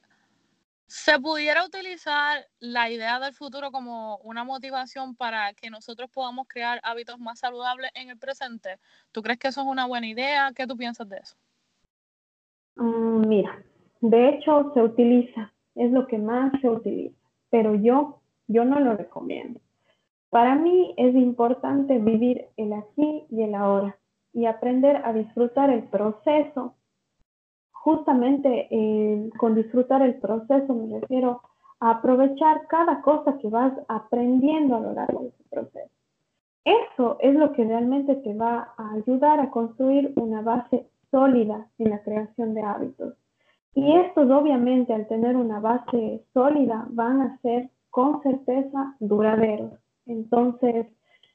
se 0.88 1.20
pudiera 1.20 1.64
utilizar 1.64 2.44
la 2.58 2.90
idea 2.90 3.20
del 3.20 3.34
futuro 3.34 3.70
como 3.70 4.16
una 4.18 4.42
motivación 4.42 5.14
para 5.14 5.52
que 5.52 5.70
nosotros 5.70 6.10
podamos 6.10 6.48
crear 6.48 6.80
hábitos 6.82 7.18
más 7.20 7.38
saludables 7.38 7.90
en 7.94 8.10
el 8.10 8.18
presente. 8.18 8.78
¿Tú 9.12 9.22
crees 9.22 9.38
que 9.38 9.48
eso 9.48 9.60
es 9.60 9.66
una 9.66 9.86
buena 9.86 10.08
idea? 10.08 10.50
¿Qué 10.56 10.66
tú 10.66 10.76
piensas 10.76 11.08
de 11.08 11.18
eso? 11.18 11.36
Mm, 12.76 13.28
mira, 13.28 13.62
de 14.00 14.30
hecho 14.30 14.72
se 14.74 14.82
utiliza 14.82 15.52
es 15.78 15.92
lo 15.92 16.06
que 16.08 16.18
más 16.18 16.52
se 16.60 16.68
utiliza, 16.68 17.16
pero 17.50 17.74
yo, 17.76 18.20
yo 18.48 18.64
no 18.64 18.80
lo 18.80 18.96
recomiendo. 18.96 19.60
Para 20.28 20.56
mí 20.56 20.92
es 20.96 21.14
importante 21.14 21.98
vivir 21.98 22.46
el 22.56 22.72
aquí 22.72 23.24
y 23.30 23.42
el 23.42 23.54
ahora 23.54 23.96
y 24.32 24.46
aprender 24.46 24.96
a 25.04 25.12
disfrutar 25.12 25.70
el 25.70 25.84
proceso. 25.84 26.74
Justamente 27.82 28.68
eh, 28.70 29.30
con 29.38 29.54
disfrutar 29.54 30.02
el 30.02 30.16
proceso 30.16 30.74
me 30.74 31.00
refiero 31.00 31.42
a 31.80 31.90
aprovechar 31.90 32.66
cada 32.66 33.00
cosa 33.02 33.38
que 33.38 33.48
vas 33.48 33.72
aprendiendo 33.88 34.76
a 34.76 34.80
lo 34.80 34.92
largo 34.92 35.20
de 35.20 35.28
ese 35.28 35.44
proceso. 35.48 35.90
Eso 36.64 37.16
es 37.20 37.34
lo 37.34 37.52
que 37.52 37.64
realmente 37.64 38.16
te 38.16 38.34
va 38.34 38.74
a 38.76 38.92
ayudar 38.92 39.40
a 39.40 39.50
construir 39.50 40.12
una 40.16 40.42
base 40.42 40.86
sólida 41.10 41.66
en 41.78 41.90
la 41.90 42.02
creación 42.02 42.54
de 42.54 42.62
hábitos. 42.62 43.14
Y 43.74 43.96
estos 43.96 44.30
obviamente 44.30 44.92
al 44.92 45.06
tener 45.06 45.36
una 45.36 45.60
base 45.60 46.24
sólida 46.34 46.86
van 46.90 47.20
a 47.22 47.38
ser 47.38 47.70
con 47.90 48.20
certeza 48.22 48.96
duraderos. 48.98 49.72
Entonces, 50.06 50.86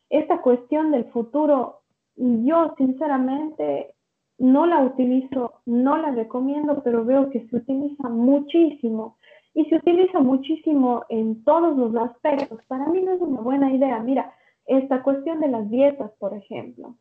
esta 0.10 0.42
cuestión 0.42 0.92
del 0.92 1.06
futuro, 1.06 1.82
yo 2.16 2.76
sinceramente 2.78 3.96
no 4.38 4.66
la 4.66 4.82
utilizo, 4.82 5.62
no 5.66 5.98
la 5.98 6.12
recomiendo, 6.12 6.82
pero 6.84 7.06
veo 7.06 7.30
que 7.30 7.48
se 7.48 7.56
utiliza 7.56 8.10
muchísimo 8.10 9.18
y 9.54 9.66
se 9.66 9.76
utiliza 9.76 10.20
muchísimo 10.20 11.06
en 11.10 11.44
todos 11.44 11.78
los 11.78 11.96
aspectos. 11.96 12.60
Para 12.68 12.88
mí 12.88 13.02
no 13.02 13.14
es 13.14 13.22
una 13.22 13.42
buena 13.42 13.72
idea. 13.72 14.00
Mira, 14.00 14.34
esta 14.66 15.04
cuestión 15.04 15.40
de 15.40 15.50
las 15.50 15.70
dietas, 15.70 16.12
por 16.20 16.34
ejemplo. 16.34 16.96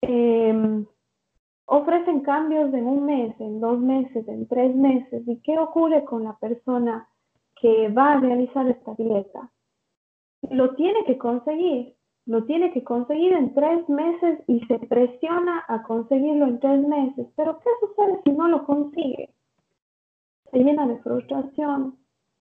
Em, 0.00 0.86
ofrecen 1.66 2.20
cambios 2.20 2.72
en 2.72 2.86
un 2.86 3.04
mes, 3.04 3.38
en 3.40 3.60
dos 3.60 3.78
meses, 3.80 4.26
en 4.28 4.46
tres 4.46 4.74
meses. 4.74 5.22
¿Y 5.26 5.40
qué 5.40 5.58
ocurre 5.58 6.04
con 6.04 6.24
la 6.24 6.36
persona 6.38 7.08
que 7.60 7.88
va 7.88 8.12
a 8.12 8.20
realizar 8.20 8.66
esta 8.68 8.94
dieta? 8.94 9.50
Lo 10.50 10.74
tiene 10.74 11.04
que 11.04 11.18
conseguir, 11.18 11.95
lo 12.26 12.44
tiene 12.44 12.72
que 12.72 12.82
conseguir 12.82 13.32
en 13.32 13.54
tres 13.54 13.88
meses 13.88 14.40
y 14.48 14.60
se 14.66 14.78
presiona 14.80 15.64
a 15.68 15.84
conseguirlo 15.84 16.46
en 16.46 16.58
tres 16.60 16.86
meses. 16.86 17.26
Pero 17.36 17.58
¿qué 17.60 17.70
sucede 17.80 18.20
si 18.24 18.32
no 18.32 18.48
lo 18.48 18.66
consigue? 18.66 19.30
Se 20.50 20.58
llena 20.58 20.86
de 20.86 20.98
frustración. 20.98 21.96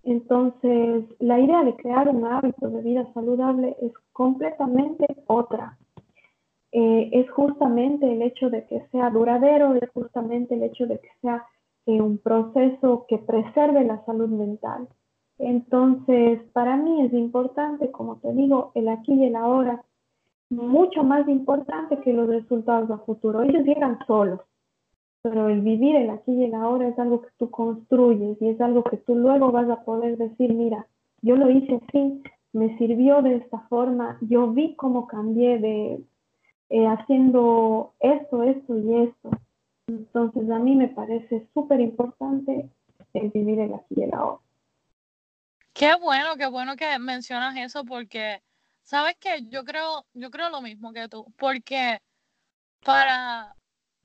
Entonces, 0.04 1.06
la 1.20 1.40
idea 1.40 1.64
de 1.64 1.76
crear 1.76 2.10
un 2.10 2.26
hábito 2.26 2.70
de 2.70 2.82
vida 2.82 3.12
saludable 3.14 3.76
es 3.82 3.92
completamente 4.14 5.06
otra. 5.28 5.78
Eh, 6.72 7.10
es 7.12 7.30
justamente 7.32 8.12
el 8.12 8.22
hecho 8.22 8.50
de 8.50 8.66
que 8.66 8.88
sea 8.92 9.10
duradero, 9.10 9.76
es 9.76 9.90
justamente 9.90 10.56
el 10.56 10.64
hecho 10.64 10.86
de 10.86 11.00
que 11.00 11.10
sea 11.22 11.46
eh, 11.88 12.02
un 12.02 12.20
proceso 12.20 13.06
que 13.08 13.18
preserve 13.18 13.84
la 13.84 14.04
salud 14.06 14.30
mental. 14.30 14.88
Entonces, 15.42 16.40
para 16.54 16.78
mí 16.78 17.02
es 17.02 17.14
importante, 17.14 17.90
como 17.90 18.18
te 18.18 18.32
digo, 18.32 18.72
el 18.76 18.88
aquí 18.90 19.12
y 19.14 19.26
el 19.26 19.36
ahora, 19.36 19.84
mucho 20.52 21.04
más 21.04 21.28
importante 21.28 22.00
que 22.02 22.14
los 22.14 22.28
resultados 22.28 22.92
a 22.92 23.00
futuro. 23.00 23.42
Ellos 23.42 23.66
llegan 23.66 23.98
solos, 24.06 24.42
pero 25.24 25.50
el 25.50 25.62
vivir 25.62 25.96
el 25.96 26.12
aquí 26.12 26.32
y 26.32 26.46
el 26.46 26.54
ahora 26.54 26.90
es 26.90 27.00
algo 27.00 27.22
que 27.22 27.30
tú 27.38 27.50
construyes 27.50 28.40
y 28.40 28.50
es 28.50 28.62
algo 28.62 28.84
que 28.84 28.98
tú 28.98 29.16
luego 29.16 29.52
vas 29.52 29.68
a 29.68 29.84
poder 29.84 30.16
decir, 30.18 30.54
mira, 30.54 30.86
yo 31.24 31.36
lo 31.36 31.50
hice 31.50 31.82
así, 31.88 32.22
me 32.54 32.78
sirvió 32.78 33.24
de 33.24 33.38
esta 33.38 33.62
forma, 33.62 34.20
yo 34.22 34.52
vi 34.52 34.76
cómo 34.76 35.08
cambié 35.08 35.58
de 35.58 36.04
eh, 36.70 36.88
haciendo 36.88 37.94
esto, 38.00 38.44
esto 38.44 38.78
y 38.78 38.96
esto. 39.06 39.30
Entonces 39.88 40.52
a 40.52 40.60
mí 40.60 40.76
me 40.76 40.90
parece 40.90 41.48
súper 41.56 41.80
importante 41.80 42.70
el 43.16 43.30
vivir 43.32 43.60
el 43.60 43.74
aquí 43.74 43.96
y 43.98 44.04
el 44.04 44.14
ahora. 44.14 44.40
Qué 45.74 45.96
bueno, 45.96 46.36
qué 46.38 46.48
bueno 46.48 46.76
que 46.76 47.00
mencionas 47.00 47.56
eso 47.58 47.86
porque, 47.86 48.44
¿sabes 48.84 49.16
qué? 49.20 49.44
Yo 49.50 49.64
creo, 49.64 50.06
yo 50.14 50.30
creo 50.30 50.50
lo 50.50 50.62
mismo 50.62 50.92
que 50.94 51.08
tú, 51.08 51.26
porque 51.38 52.02
para, 52.84 53.56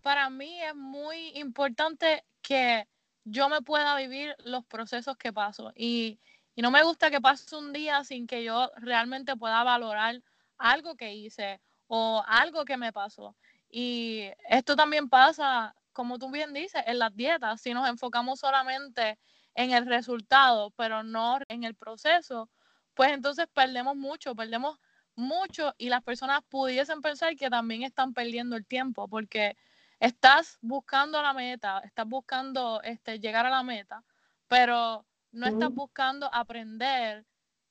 para 0.02 0.30
mí 0.30 0.62
es 0.62 0.75
muy 0.75 1.30
importante 1.38 2.25
que 2.42 2.88
yo 3.25 3.49
me 3.49 3.62
pueda 3.62 3.96
vivir 3.96 4.37
los 4.44 4.64
procesos 4.66 5.16
que 5.16 5.32
paso 5.32 5.73
y, 5.75 6.20
y 6.54 6.62
no 6.62 6.70
me 6.70 6.85
gusta 6.85 7.11
que 7.11 7.20
pase 7.20 7.56
un 7.56 7.73
día 7.73 8.04
sin 8.04 8.26
que 8.26 8.44
yo 8.44 8.70
realmente 8.76 9.37
pueda 9.37 9.64
valorar 9.64 10.23
algo 10.58 10.94
que 10.96 11.14
hice 11.14 11.61
o 11.88 12.23
algo 12.26 12.64
que 12.64 12.76
me 12.76 12.92
pasó. 12.92 13.37
Y 13.68 14.30
esto 14.49 14.76
también 14.76 15.08
pasa, 15.08 15.75
como 15.92 16.18
tú 16.18 16.30
bien 16.30 16.52
dices, 16.52 16.82
en 16.87 17.00
las 17.00 17.14
dietas, 17.14 17.61
si 17.61 17.75
nos 17.75 17.88
enfocamos 17.88 18.38
solamente 18.38 19.18
en 19.56 19.72
el 19.72 19.86
resultado, 19.86 20.70
pero 20.76 21.02
no 21.02 21.38
en 21.48 21.64
el 21.64 21.75
proceso, 21.75 22.48
pues 22.94 23.10
entonces 23.12 23.46
perdemos 23.52 23.96
mucho, 23.96 24.34
perdemos 24.34 24.78
mucho 25.16 25.75
y 25.78 25.88
las 25.88 26.02
personas 26.02 26.42
pudiesen 26.48 27.00
pensar 27.00 27.34
que 27.36 27.50
también 27.50 27.82
están 27.82 28.12
perdiendo 28.12 28.54
el 28.56 28.66
tiempo 28.66 29.08
porque 29.08 29.56
estás 29.98 30.58
buscando 30.60 31.22
la 31.22 31.32
meta, 31.32 31.80
estás 31.84 32.06
buscando 32.06 32.82
este, 32.82 33.18
llegar 33.18 33.46
a 33.46 33.50
la 33.50 33.62
meta, 33.62 34.04
pero 34.46 35.06
no 35.32 35.46
estás 35.46 35.70
buscando 35.70 36.32
aprender 36.32 37.26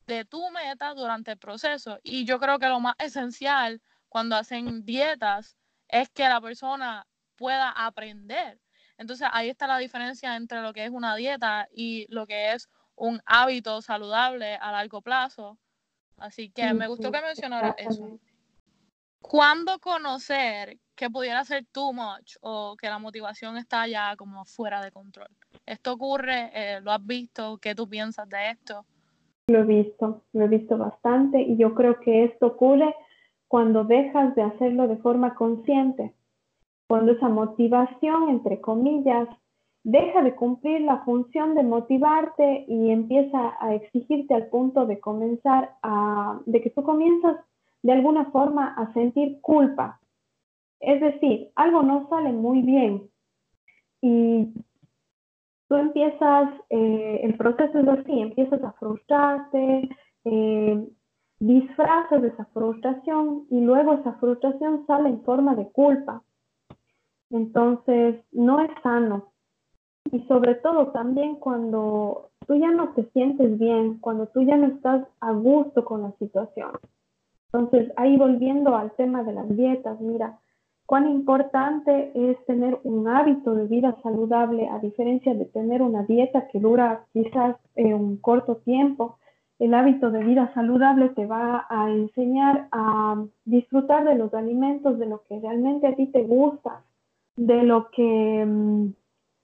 de 0.08 0.26
tu 0.26 0.50
meta 0.52 0.94
durante 0.96 1.32
el 1.32 1.38
proceso. 1.38 2.00
Y 2.04 2.26
yo 2.26 2.40
creo 2.40 2.60
que 2.60 2.68
lo 2.68 2.80
más 2.80 2.96
esencial 3.00 3.82
cuando 4.10 4.36
hacen 4.36 4.86
dietas 4.86 5.56
es 5.88 6.10
que 6.10 6.28
la 6.28 6.42
persona 6.42 7.06
pueda 7.36 7.70
aprender 7.70 8.60
entonces 8.98 9.28
ahí 9.32 9.50
está 9.50 9.68
la 9.68 9.78
diferencia 9.78 10.36
entre 10.36 10.62
lo 10.62 10.74
que 10.74 10.86
es 10.86 10.92
una 10.92 11.16
dieta 11.16 11.68
y 11.74 12.06
lo 12.10 12.26
que 12.26 12.54
es 12.54 12.70
un 12.96 13.22
hábito 13.26 13.82
saludable 13.82 14.56
a 14.56 14.72
largo 14.72 15.02
plazo. 15.02 15.58
Así 16.18 16.50
que 16.50 16.74
me 16.74 16.88
gustó 16.88 17.12
que 17.12 17.22
mencionara 17.22 17.76
eso. 17.78 18.20
¿Cuándo 19.20 19.80
conocer 19.80 20.78
que 20.96 21.10
pudiera 21.10 21.44
ser 21.44 21.66
too 21.72 21.92
much 21.92 22.36
o 22.42 22.78
que 22.78 22.88
la 22.88 23.00
motivación 23.00 23.58
está 23.58 23.88
ya 23.88 24.16
como 24.16 24.46
fuera 24.46 24.82
de 24.82 24.92
control? 24.92 25.28
¿Esto 25.66 25.94
ocurre? 25.94 26.52
Eh, 26.54 26.80
¿Lo 26.82 26.92
has 26.92 27.06
visto? 27.06 27.58
¿Qué 27.58 27.76
tú 27.76 27.90
piensas 27.90 28.30
de 28.30 28.52
esto? 28.52 28.86
Lo 29.48 29.60
he 29.60 29.64
visto, 29.64 30.24
lo 30.32 30.46
he 30.46 30.48
visto 30.48 30.78
bastante 30.78 31.42
y 31.42 31.58
yo 31.58 31.76
creo 31.76 32.00
que 32.00 32.26
esto 32.26 32.48
ocurre 32.48 32.96
cuando 33.48 33.84
dejas 33.84 34.36
de 34.36 34.44
hacerlo 34.44 34.88
de 34.88 34.98
forma 34.98 35.36
consciente 35.36 36.14
cuando 36.88 37.14
esa 37.14 37.30
motivación, 37.30 38.30
entre 38.30 38.62
comillas, 38.62 39.28
deja 39.84 40.24
de 40.24 40.36
cumplir 40.36 40.82
la 40.82 41.04
función 41.06 41.54
de 41.56 41.64
motivarte 41.64 42.66
y 42.68 42.90
empieza 42.90 43.56
a 43.60 43.76
exigirte 43.76 44.34
al 44.34 44.48
punto 44.48 44.86
de 44.88 45.00
comenzar 45.00 45.76
a, 45.84 46.40
de 46.46 46.62
que 46.62 46.72
tú 46.72 46.84
comienzas 46.84 47.38
de 47.84 47.92
alguna 47.92 48.26
forma 48.32 48.74
a 48.76 48.92
sentir 48.94 49.40
culpa. 49.42 50.00
Es 50.80 51.00
decir, 51.02 51.52
algo 51.56 51.84
no 51.84 52.10
sale 52.10 52.32
muy 52.32 52.64
bien 52.64 53.10
y 54.02 54.54
tú 55.68 55.76
empiezas, 55.76 56.50
eh, 56.70 57.22
el 57.24 57.38
proceso 57.38 57.80
es 57.80 57.88
así, 57.88 58.20
empiezas 58.20 58.64
a 58.64 58.72
frustrarte, 58.74 59.90
eh, 60.26 60.88
disfrazas 61.40 62.24
esa 62.24 62.46
frustración 62.46 63.46
y 63.52 63.62
luego 63.62 63.94
esa 63.94 64.14
frustración 64.14 64.86
sale 64.88 65.10
en 65.10 65.24
forma 65.24 65.56
de 65.56 65.70
culpa. 65.72 66.24
Entonces, 67.30 68.22
no 68.32 68.60
es 68.62 68.72
sano. 68.84 69.32
Y 70.12 70.22
sobre 70.28 70.56
todo 70.56 70.88
también 70.88 71.36
cuando 71.36 72.30
tú 72.48 72.56
ya 72.56 72.72
no 72.72 72.90
te 72.90 73.06
sientes 73.12 73.58
bien, 73.58 73.98
cuando 74.00 74.28
tú 74.28 74.44
ya 74.44 74.56
no 74.56 74.68
estás 74.68 75.08
a 75.20 75.32
gusto 75.32 75.84
con 75.84 76.04
la 76.04 76.12
situación. 76.20 76.72
Entonces, 77.52 77.92
ahí 77.96 78.18
volviendo 78.18 78.76
al 78.76 78.92
tema 78.92 79.24
de 79.24 79.34
las 79.34 79.50
dietas, 79.56 80.00
mira, 80.02 80.40
cuán 80.86 81.10
importante 81.10 82.12
es 82.14 82.44
tener 82.46 82.80
un 82.84 83.08
hábito 83.08 83.56
de 83.56 83.66
vida 83.66 83.96
saludable 84.04 84.68
a 84.68 84.80
diferencia 84.80 85.34
de 85.34 85.46
tener 85.46 85.82
una 85.82 86.04
dieta 86.04 86.48
que 86.48 86.60
dura 86.60 87.06
quizás 87.14 87.56
un 87.76 88.18
corto 88.18 88.58
tiempo. 88.58 89.18
El 89.58 89.74
hábito 89.74 90.12
de 90.12 90.24
vida 90.24 90.54
saludable 90.54 91.10
te 91.10 91.26
va 91.26 91.66
a 91.70 91.90
enseñar 91.90 92.68
a 92.72 93.24
disfrutar 93.46 94.04
de 94.04 94.16
los 94.16 94.34
alimentos, 94.34 95.00
de 95.00 95.06
lo 95.06 95.24
que 95.24 95.40
realmente 95.40 95.88
a 95.88 95.96
ti 95.96 96.08
te 96.08 96.24
gusta, 96.24 96.84
de 97.36 97.64
lo 97.64 97.90
que 97.92 98.46
mm, 98.46 98.94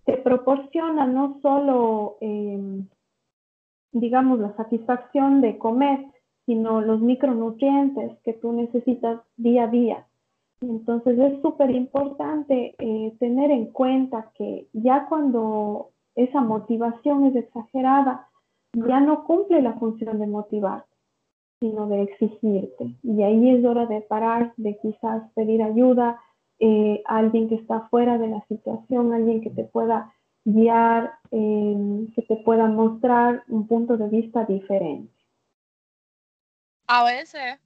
te 0.06 0.18
proporciona 0.18 1.06
no 1.06 1.40
solo, 1.42 2.18
em, 2.22 2.88
digamos, 3.92 4.40
la 4.40 4.56
satisfacción 4.56 5.42
de 5.42 5.58
comer, 5.58 6.06
sino 6.46 6.82
los 6.82 7.02
micronutrientes 7.02 8.18
que 8.24 8.34
tú 8.34 8.52
necesitas 8.54 9.22
día 9.38 9.66
a 9.66 9.68
día. 9.68 10.08
Entonces 10.62 11.18
es 11.18 11.42
súper 11.42 11.72
importante 11.72 12.76
eh, 12.78 13.16
tener 13.20 13.52
en 13.52 13.68
cuenta 13.68 14.32
que 14.36 14.68
ya 14.74 15.08
cuando 15.08 15.90
esa 16.16 16.42
motivación 16.42 17.26
es 17.26 17.36
exagerada, 17.36 18.28
ya 18.74 19.00
no 19.00 19.24
cumple 19.24 19.62
la 19.62 19.74
función 19.74 20.20
de 20.20 20.28
motivar, 20.28 20.86
sino 21.60 21.88
de 21.88 22.04
exigirte. 22.04 22.96
Y 23.04 23.24
ahí 23.24 23.50
es 23.50 23.66
hora 23.66 23.86
de 23.86 24.02
parar, 24.02 24.54
de 24.58 24.78
quizás 24.78 25.24
pedir 25.34 25.64
ayuda, 25.64 26.20
eh, 26.64 27.02
alguien 27.08 27.50
que 27.50 27.56
está 27.56 27.88
fuera 27.90 28.20
de 28.20 28.28
la 28.28 28.46
situación, 28.48 29.12
alguien 29.12 29.42
que 29.42 29.50
te 29.50 29.64
pueda 29.64 30.14
guiar, 30.46 31.12
eh, 31.32 32.06
que 32.16 32.22
te 32.22 32.36
pueda 32.38 32.68
mostrar 32.68 33.44
un 33.48 33.68
punto 33.68 33.98
de 33.98 34.08
vista 34.10 34.46
diferente. 34.46 35.12
A 36.86 37.04
veces 37.04 37.60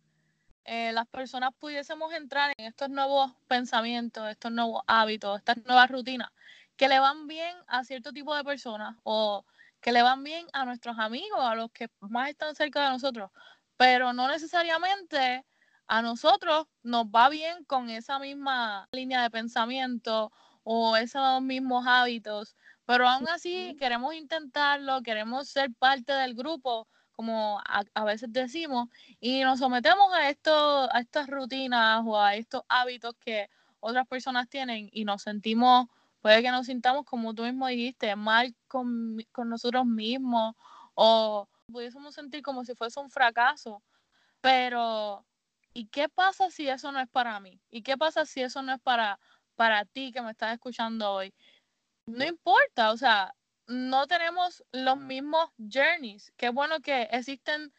eh, 0.64 0.94
las 0.94 1.08
personas 1.08 1.52
pudiésemos 1.60 2.14
entrar 2.14 2.54
en 2.58 2.68
estos 2.68 2.90
nuevos 2.90 3.34
pensamientos, 3.50 4.30
estos 4.30 4.54
nuevos 4.54 4.82
hábitos, 4.88 5.40
estas 5.40 5.58
nuevas 5.66 5.92
rutinas 5.92 6.32
que 6.78 6.88
le 6.88 7.00
van 7.00 7.28
bien 7.28 7.54
a 7.68 7.84
cierto 7.84 8.14
tipo 8.14 8.34
de 8.34 8.46
personas 8.46 8.96
o 9.04 9.44
que 9.82 9.92
le 9.92 10.04
van 10.04 10.24
bien 10.24 10.48
a 10.54 10.64
nuestros 10.64 10.98
amigos, 11.00 11.40
a 11.42 11.56
los 11.56 11.70
que 11.72 11.90
más 12.00 12.30
están 12.30 12.56
cerca 12.56 12.86
de 12.86 12.92
nosotros, 12.92 13.30
pero 13.76 14.14
no 14.14 14.30
necesariamente 14.30 15.44
a 15.88 16.02
nosotros 16.02 16.68
nos 16.84 17.06
va 17.06 17.30
bien 17.30 17.64
con 17.66 17.90
esa 17.90 18.20
misma 18.20 18.88
línea 18.92 19.22
de 19.24 19.30
pensamiento 19.30 20.32
o 20.64 20.96
esos 20.98 21.42
mismos 21.42 21.86
hábitos, 21.88 22.56
pero 22.86 23.08
aún 23.08 23.28
así 23.30 23.76
queremos 23.80 24.14
intentarlo, 24.14 25.02
queremos 25.04 25.48
ser 25.50 25.72
parte 25.74 26.14
del 26.14 26.34
grupo, 26.36 26.88
como 27.12 27.62
a, 27.66 28.04
veces 28.04 28.32
decimos, 28.34 28.90
y 29.20 29.42
nos 29.42 29.60
sometemos 29.60 30.14
a, 30.14 30.30
esto, 30.30 30.94
a 30.94 31.00
estas 31.00 31.28
rutinas 31.28 32.04
o 32.06 32.20
a 32.20 32.36
estos 32.36 32.64
hábitos 32.68 33.16
que 33.20 33.50
otras 33.80 34.08
personas 34.08 34.50
tienen 34.50 34.90
y 34.92 35.06
nos 35.06 35.22
sentimos 35.22 35.88
puede 36.26 36.42
que 36.42 36.50
nos 36.50 36.66
sintamos, 36.66 37.06
como 37.06 37.36
tú 37.36 37.44
mismo 37.44 37.68
dijiste, 37.68 38.16
mal 38.16 38.56
con, 38.68 39.24
con 39.32 39.48
nosotros 39.48 39.86
mismos 39.86 40.56
o 40.96 41.48
pudiésemos 41.72 42.16
sentir 42.16 42.42
como 42.42 42.66
si 42.66 42.74
fuese 42.74 43.00
un 43.00 43.12
fracaso. 43.12 43.84
Pero, 44.42 45.24
¿y 45.76 45.88
qué 45.88 46.10
pasa 46.10 46.50
si 46.50 46.70
eso 46.70 46.92
no 46.92 47.00
es 47.02 47.10
para 47.10 47.40
mí? 47.40 47.62
¿Y 47.70 47.84
qué 47.84 47.98
pasa 47.98 48.26
si 48.26 48.42
eso 48.42 48.62
no 48.64 48.74
es 48.74 48.82
para, 48.82 49.20
para 49.56 49.86
ti 49.86 50.12
que 50.12 50.22
me 50.22 50.32
estás 50.32 50.54
escuchando 50.54 51.12
hoy? 51.12 51.34
No 52.08 52.24
importa, 52.24 52.92
o 52.92 52.98
sea, 52.98 53.36
no 53.68 54.08
tenemos 54.08 54.64
los 54.72 54.98
mismos 54.98 55.50
journeys. 55.58 56.32
Qué 56.38 56.50
bueno 56.50 56.80
que 56.80 57.04
existen 57.12 57.74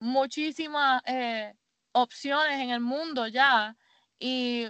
muchísimas 0.00 1.00
eh, 1.06 1.54
opciones 1.92 2.60
en 2.60 2.70
el 2.70 2.80
mundo 2.80 3.28
ya 3.28 3.76
y 4.18 4.66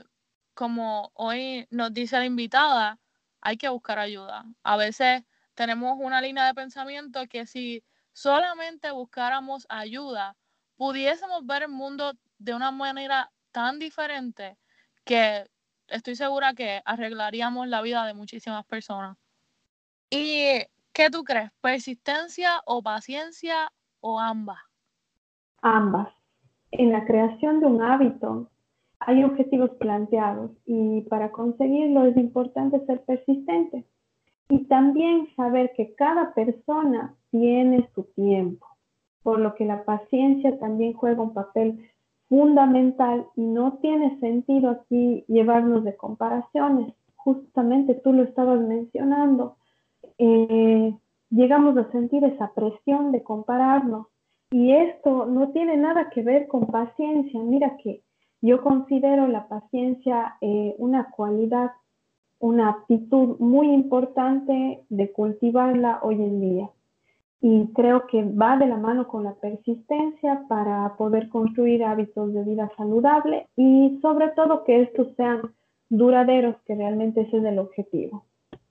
como 0.54 1.10
hoy 1.14 1.66
nos 1.70 1.94
dice 1.94 2.18
la 2.18 2.26
invitada, 2.26 2.98
hay 3.40 3.56
que 3.56 3.70
buscar 3.70 3.98
ayuda. 3.98 4.44
A 4.62 4.76
veces 4.76 5.22
tenemos 5.54 5.96
una 5.98 6.20
línea 6.20 6.44
de 6.46 6.54
pensamiento 6.54 7.26
que 7.28 7.46
si 7.46 7.82
solamente 8.12 8.90
buscáramos 8.90 9.64
ayuda, 9.70 10.36
pudiésemos 10.76 11.46
ver 11.46 11.62
el 11.62 11.70
mundo 11.70 12.12
de 12.38 12.54
una 12.54 12.70
manera 12.70 13.30
tan 13.52 13.78
diferente 13.78 14.56
que 15.04 15.44
estoy 15.88 16.16
segura 16.16 16.54
que 16.54 16.80
arreglaríamos 16.84 17.68
la 17.68 17.82
vida 17.82 18.06
de 18.06 18.14
muchísimas 18.14 18.64
personas. 18.66 19.16
¿Y 20.10 20.62
qué 20.92 21.10
tú 21.10 21.24
crees? 21.24 21.50
¿Persistencia 21.60 22.60
o 22.66 22.82
paciencia 22.82 23.72
o 24.00 24.20
ambas? 24.20 24.58
Ambas. 25.62 26.08
En 26.70 26.92
la 26.92 27.04
creación 27.06 27.60
de 27.60 27.66
un 27.66 27.82
hábito 27.82 28.50
hay 29.00 29.24
objetivos 29.24 29.70
planteados 29.78 30.50
y 30.66 31.02
para 31.02 31.30
conseguirlo 31.30 32.04
es 32.06 32.16
importante 32.16 32.84
ser 32.86 33.02
persistente 33.04 33.86
y 34.48 34.64
también 34.64 35.28
saber 35.36 35.72
que 35.76 35.94
cada 35.94 36.32
persona 36.34 37.14
tiene 37.30 37.88
su 37.94 38.04
tiempo, 38.14 38.66
por 39.22 39.38
lo 39.38 39.54
que 39.54 39.64
la 39.64 39.84
paciencia 39.84 40.58
también 40.58 40.94
juega 40.94 41.22
un 41.22 41.34
papel 41.34 41.90
fundamental 42.28 43.26
y 43.36 43.42
no 43.42 43.78
tiene 43.78 44.18
sentido 44.20 44.70
aquí 44.70 45.24
llevarnos 45.28 45.84
de 45.84 45.96
comparaciones. 45.96 46.94
Justamente 47.16 47.94
tú 47.94 48.12
lo 48.12 48.22
estabas 48.22 48.60
mencionando. 48.60 49.56
Eh, 50.18 50.94
llegamos 51.30 51.76
a 51.76 51.90
sentir 51.90 52.24
esa 52.24 52.52
presión 52.54 53.12
de 53.12 53.22
compararnos 53.22 54.06
y 54.50 54.72
esto 54.72 55.26
no 55.26 55.50
tiene 55.50 55.76
nada 55.76 56.10
que 56.10 56.22
ver 56.22 56.48
con 56.48 56.66
paciencia. 56.66 57.40
Mira 57.40 57.76
que 57.78 58.02
yo 58.40 58.62
considero 58.62 59.26
la 59.26 59.48
paciencia 59.48 60.36
eh, 60.40 60.74
una 60.78 61.10
cualidad, 61.10 61.72
una 62.38 62.70
actitud 62.70 63.38
muy 63.40 63.72
importante 63.72 64.84
de 64.88 65.12
cultivarla 65.12 66.00
hoy 66.02 66.14
en 66.14 66.40
día. 66.40 66.70
Y 67.40 67.72
creo 67.72 68.06
que 68.08 68.24
va 68.24 68.56
de 68.56 68.66
la 68.66 68.76
mano 68.76 69.06
con 69.06 69.22
la 69.24 69.34
persistencia 69.34 70.42
para 70.48 70.96
poder 70.96 71.28
construir 71.28 71.84
hábitos 71.84 72.34
de 72.34 72.42
vida 72.42 72.70
saludable 72.76 73.46
y 73.56 73.98
sobre 74.02 74.28
todo 74.30 74.64
que 74.64 74.82
estos 74.82 75.14
sean 75.16 75.54
duraderos, 75.88 76.56
que 76.66 76.74
realmente 76.74 77.22
ese 77.22 77.38
es 77.38 77.44
el 77.44 77.58
objetivo. 77.58 78.24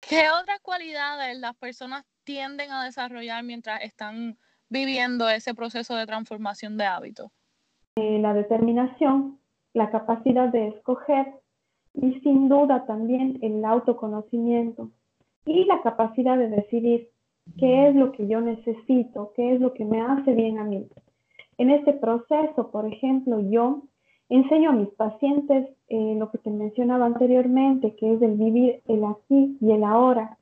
¿Qué 0.00 0.24
otras 0.30 0.60
cualidades 0.60 1.38
las 1.38 1.54
personas 1.56 2.04
tienden 2.24 2.70
a 2.70 2.84
desarrollar 2.84 3.42
mientras 3.44 3.82
están 3.82 4.38
viviendo 4.68 5.28
ese 5.28 5.54
proceso 5.54 5.94
de 5.94 6.06
transformación 6.06 6.76
de 6.76 6.84
hábitos? 6.84 7.30
Eh, 7.96 8.18
la 8.18 8.34
determinación, 8.34 9.38
la 9.72 9.90
capacidad 9.90 10.48
de 10.48 10.68
escoger 10.68 11.26
y 11.94 12.20
sin 12.20 12.48
duda 12.48 12.86
también 12.86 13.38
el 13.42 13.64
autoconocimiento 13.64 14.90
y 15.46 15.64
la 15.64 15.80
capacidad 15.82 16.36
de 16.36 16.48
decidir 16.48 17.10
qué 17.58 17.88
es 17.88 17.94
lo 17.94 18.12
que 18.12 18.26
yo 18.26 18.40
necesito, 18.40 19.32
qué 19.36 19.54
es 19.54 19.60
lo 19.60 19.72
que 19.74 19.84
me 19.84 20.00
hace 20.00 20.32
bien 20.32 20.58
a 20.58 20.64
mí. 20.64 20.86
En 21.58 21.70
este 21.70 21.92
proceso, 21.92 22.70
por 22.70 22.86
ejemplo, 22.86 23.40
yo 23.40 23.82
enseño 24.28 24.70
a 24.70 24.74
mis 24.74 24.88
pacientes 24.90 25.68
eh, 25.88 26.14
lo 26.18 26.30
que 26.30 26.38
te 26.38 26.50
mencionaba 26.50 27.06
anteriormente, 27.06 27.94
que 27.96 28.14
es 28.14 28.22
el 28.22 28.36
vivir 28.36 28.82
el 28.88 29.04
aquí 29.04 29.56
y 29.60 29.70
el 29.70 29.84
ahora, 29.84 30.38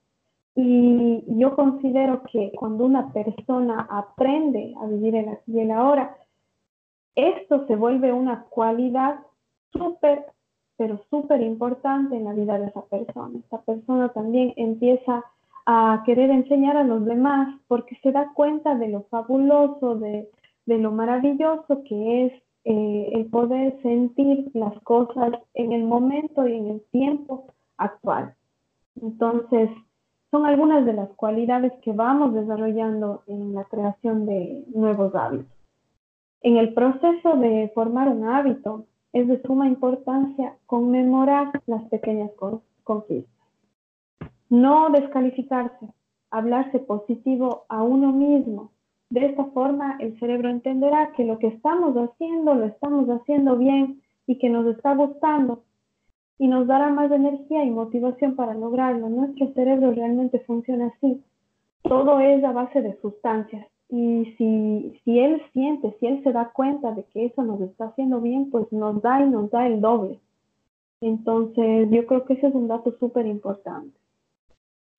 y 0.55 1.25
yo 1.39 1.57
considero 1.57 2.23
que 2.25 2.53
cuando 2.53 2.85
una 2.85 3.13
persona 3.13 3.87
aprende 3.91 4.75
a 4.81 4.87
vivir 4.87 5.17
el 5.17 5.29
aquí 5.31 5.53
y 5.53 5.61
el 5.61 5.71
ahora, 5.71 6.17
esto 7.15 7.67
se 7.67 7.77
vuelve 7.77 8.13
una 8.13 8.45
cualidad 8.45 9.21
súper, 9.73 10.27
pero 10.77 11.01
súper 11.09 11.41
importante 11.41 12.17
en 12.17 12.25
la 12.25 12.35
vida 12.35 12.59
de 12.59 12.67
esa 12.67 12.83
persona. 12.83 13.39
Esa 13.47 13.63
persona 13.63 14.11
también 14.11 14.53
empieza 14.57 15.25
a 15.67 16.03
querer 16.05 16.31
enseñar 16.31 16.77
a 16.77 16.85
los 16.85 17.05
demás 17.05 17.59
porque 17.69 17.97
se 18.03 18.13
da 18.13 18.33
cuenta 18.35 18.75
de 18.75 18.89
lo 18.89 19.03
fabuloso, 19.05 19.97
de, 19.97 20.29
lo 20.67 20.91
maravilloso 20.93 21.83
que 21.85 22.27
es 22.27 22.33
eh, 22.65 23.11
el 23.13 23.27
poder 23.27 23.81
sentir 23.83 24.51
las 24.55 24.81
cosas 24.83 25.33
en 25.55 25.73
el 25.73 25.85
momento 25.85 26.47
y 26.47 26.57
en 26.57 26.69
el 26.69 26.83
tiempo 26.91 27.47
actual. 27.77 28.35
Entonces, 29.01 29.71
son 30.31 30.47
algunas 30.47 30.85
de 30.87 30.95
las 30.95 31.11
cualidades 31.11 31.73
que 31.83 31.93
vamos 31.93 32.35
desarrollando 32.35 33.23
en 33.27 33.55
la 33.55 33.65
creación 33.65 34.27
de 34.27 34.65
nuevos 34.75 35.15
hábitos. 35.15 35.53
En 36.41 36.57
el 36.57 36.75
proceso 36.75 37.37
de 37.37 37.71
formar 37.75 38.09
un 38.09 38.25
hábito 38.25 38.87
es 39.13 39.29
de 39.29 39.41
suma 39.43 39.69
importancia 39.69 40.57
conmemorar 40.67 41.53
las 41.67 41.83
pequeñas 41.85 42.31
conquistas. 42.83 43.32
No 44.53 44.91
descalificarse, 44.91 45.87
hablarse 46.31 46.79
positivo 46.81 47.65
a 47.71 47.83
uno 47.83 48.13
mismo. 48.13 48.71
De 49.09 49.25
esta 49.25 49.47
forma 49.47 49.97
el 49.99 50.19
cerebro 50.21 50.51
entenderá 50.51 51.13
que 51.13 51.25
lo 51.25 51.39
que 51.39 51.47
estamos 51.47 51.97
haciendo 51.97 52.55
lo 52.55 52.67
estamos 52.67 53.09
haciendo 53.09 53.57
bien 53.57 54.03
y 54.27 54.37
que 54.37 54.51
nos 54.51 54.67
está 54.67 54.95
gustando 54.95 55.63
y 56.39 56.49
nos 56.49 56.67
dará 56.67 56.91
más 56.91 57.11
energía 57.11 57.65
y 57.65 57.71
motivación 57.71 58.37
para 58.37 58.53
lograrlo. 58.53 59.09
Nuestro 59.09 59.51
cerebro 59.55 59.91
realmente 59.93 60.41
funciona 60.41 60.89
así. 60.89 61.25
Todo 61.81 62.21
es 62.21 62.45
a 62.45 62.53
base 62.53 62.83
de 62.83 63.01
sustancias. 63.01 63.67
Y 63.89 64.35
si, 64.37 65.01
si 65.03 65.19
él 65.19 65.41
siente, 65.55 65.97
si 65.99 66.09
él 66.09 66.23
se 66.23 66.31
da 66.31 66.51
cuenta 66.53 66.93
de 66.93 67.05
que 67.05 67.25
eso 67.25 67.43
nos 67.43 67.63
está 67.63 67.87
haciendo 67.87 68.21
bien, 68.21 68.51
pues 68.51 68.71
nos 68.71 69.01
da 69.01 69.25
y 69.25 69.31
nos 69.31 69.51
da 69.51 69.67
el 69.67 69.81
doble. 69.81 70.21
Entonces, 71.01 71.89
yo 71.91 72.05
creo 72.05 72.27
que 72.27 72.35
ese 72.35 72.49
es 72.49 72.55
un 72.55 72.69
dato 72.69 72.93
súper 72.99 73.25
importante. 73.25 74.02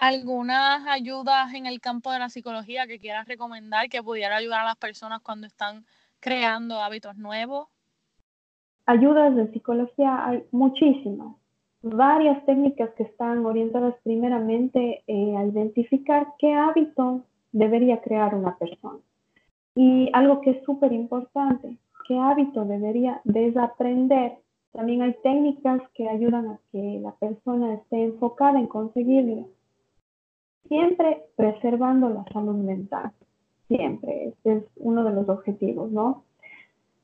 ¿Algunas 0.06 0.86
ayudas 0.86 1.54
en 1.54 1.66
el 1.66 1.80
campo 1.80 2.12
de 2.12 2.20
la 2.20 2.28
psicología 2.28 2.88
que 2.88 3.00
quieras 3.00 3.26
recomendar 3.26 3.88
que 3.88 4.04
pudiera 4.04 4.36
ayudar 4.36 4.60
a 4.60 4.66
las 4.66 4.76
personas 4.76 5.22
cuando 5.22 5.48
están 5.48 5.86
creando 6.20 6.82
hábitos 6.82 7.16
nuevos? 7.16 7.70
Ayudas 8.86 9.34
de 9.34 9.50
psicología 9.54 10.28
hay 10.28 10.44
muchísimas, 10.52 11.38
varias 11.82 12.46
técnicas 12.46 12.90
que 12.98 13.04
están 13.04 13.46
orientadas 13.46 13.96
primeramente 14.04 15.06
eh, 15.08 15.38
a 15.38 15.46
identificar 15.46 16.28
qué 16.38 16.54
hábito 16.54 17.22
debería 17.54 18.02
crear 18.02 18.36
una 18.36 18.58
persona. 18.58 19.00
Y 19.74 20.10
algo 20.12 20.42
que 20.42 20.50
es 20.50 20.66
súper 20.66 20.92
importante, 20.92 21.78
qué 22.10 22.20
hábito 22.20 22.66
debería 22.66 23.22
desaprender. 23.24 24.34
También 24.74 25.02
hay 25.04 25.16
técnicas 25.24 25.82
que 25.94 26.10
ayudan 26.10 26.48
a 26.50 26.60
que 26.74 27.00
la 27.02 27.14
persona 27.14 27.76
esté 27.76 28.04
enfocada 28.04 28.60
en 28.60 28.68
conseguirlo. 28.68 29.48
Siempre 30.74 31.26
preservando 31.36 32.10
la 32.10 32.26
salud 32.34 32.56
mental. 32.56 33.12
Siempre. 33.68 34.30
Este 34.30 34.54
es 34.54 34.64
uno 34.78 35.04
de 35.04 35.12
los 35.12 35.30
objetivos, 35.30 35.92
¿no? 35.92 36.24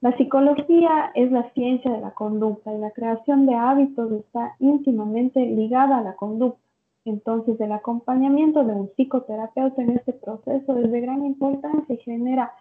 La 0.01 0.17
psicología 0.17 1.11
es 1.13 1.31
la 1.31 1.51
ciencia 1.51 1.91
de 1.91 2.01
la 2.01 2.15
conducta 2.15 2.73
y 2.73 2.79
la 2.79 2.89
creación 2.89 3.45
de 3.45 3.53
hábitos 3.53 4.11
está 4.11 4.55
íntimamente 4.57 5.45
ligada 5.45 5.99
a 5.99 6.01
la 6.01 6.15
conducta. 6.15 6.59
Entonces, 7.05 7.61
el 7.61 7.71
acompañamiento 7.71 8.63
de 8.63 8.73
un 8.73 8.89
psicoterapeuta 8.95 9.83
en 9.83 9.91
este 9.91 10.13
proceso 10.13 10.75
es 10.79 10.91
de 10.91 11.01
gran 11.01 11.23
importancia 11.23 11.93
y 11.93 11.97
genera 11.97 12.51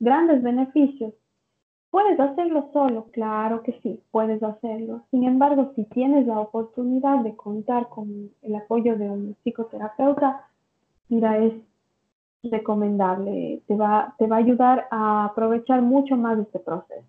grandes 0.00 0.42
beneficios. 0.42 1.12
¿Puedes 1.90 2.18
hacerlo 2.18 2.70
solo? 2.72 3.08
Claro 3.12 3.62
que 3.62 3.78
sí, 3.82 4.00
puedes 4.10 4.42
hacerlo. 4.42 5.02
Sin 5.10 5.24
embargo, 5.24 5.72
si 5.76 5.84
tienes 5.84 6.26
la 6.26 6.40
oportunidad 6.40 7.18
de 7.18 7.36
contar 7.36 7.90
con 7.90 8.30
el 8.40 8.54
apoyo 8.56 8.96
de 8.96 9.10
un 9.10 9.36
psicoterapeuta, 9.42 10.48
mira, 11.08 11.38
es 11.38 11.52
recomendable, 12.42 13.62
te 13.66 13.74
va, 13.74 14.14
te 14.18 14.26
va 14.26 14.36
a 14.36 14.40
ayudar 14.40 14.86
a 14.90 15.26
aprovechar 15.26 15.82
mucho 15.82 16.16
más 16.16 16.38
este 16.38 16.58
proceso. 16.58 17.06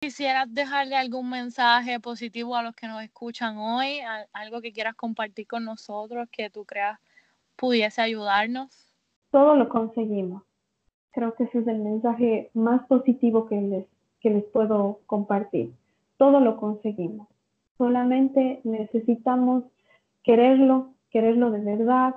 ¿Quisieras 0.00 0.52
dejarle 0.52 0.96
algún 0.96 1.28
mensaje 1.28 2.00
positivo 2.00 2.56
a 2.56 2.62
los 2.62 2.74
que 2.74 2.88
nos 2.88 3.02
escuchan 3.02 3.58
hoy? 3.58 3.98
¿Algo 4.32 4.62
que 4.62 4.72
quieras 4.72 4.94
compartir 4.94 5.46
con 5.46 5.64
nosotros 5.64 6.26
que 6.32 6.48
tú 6.48 6.64
creas 6.64 6.98
pudiese 7.56 8.00
ayudarnos? 8.00 8.88
Todo 9.30 9.54
lo 9.56 9.68
conseguimos. 9.68 10.42
Creo 11.12 11.34
que 11.34 11.44
ese 11.44 11.58
es 11.58 11.66
el 11.66 11.80
mensaje 11.80 12.50
más 12.54 12.86
positivo 12.86 13.46
que 13.46 13.60
les, 13.60 13.86
que 14.20 14.30
les 14.30 14.44
puedo 14.44 15.00
compartir. 15.06 15.74
Todo 16.16 16.40
lo 16.40 16.56
conseguimos. 16.56 17.28
Solamente 17.76 18.60
necesitamos 18.64 19.64
quererlo, 20.22 20.94
quererlo 21.10 21.50
de 21.50 21.60
verdad, 21.60 22.14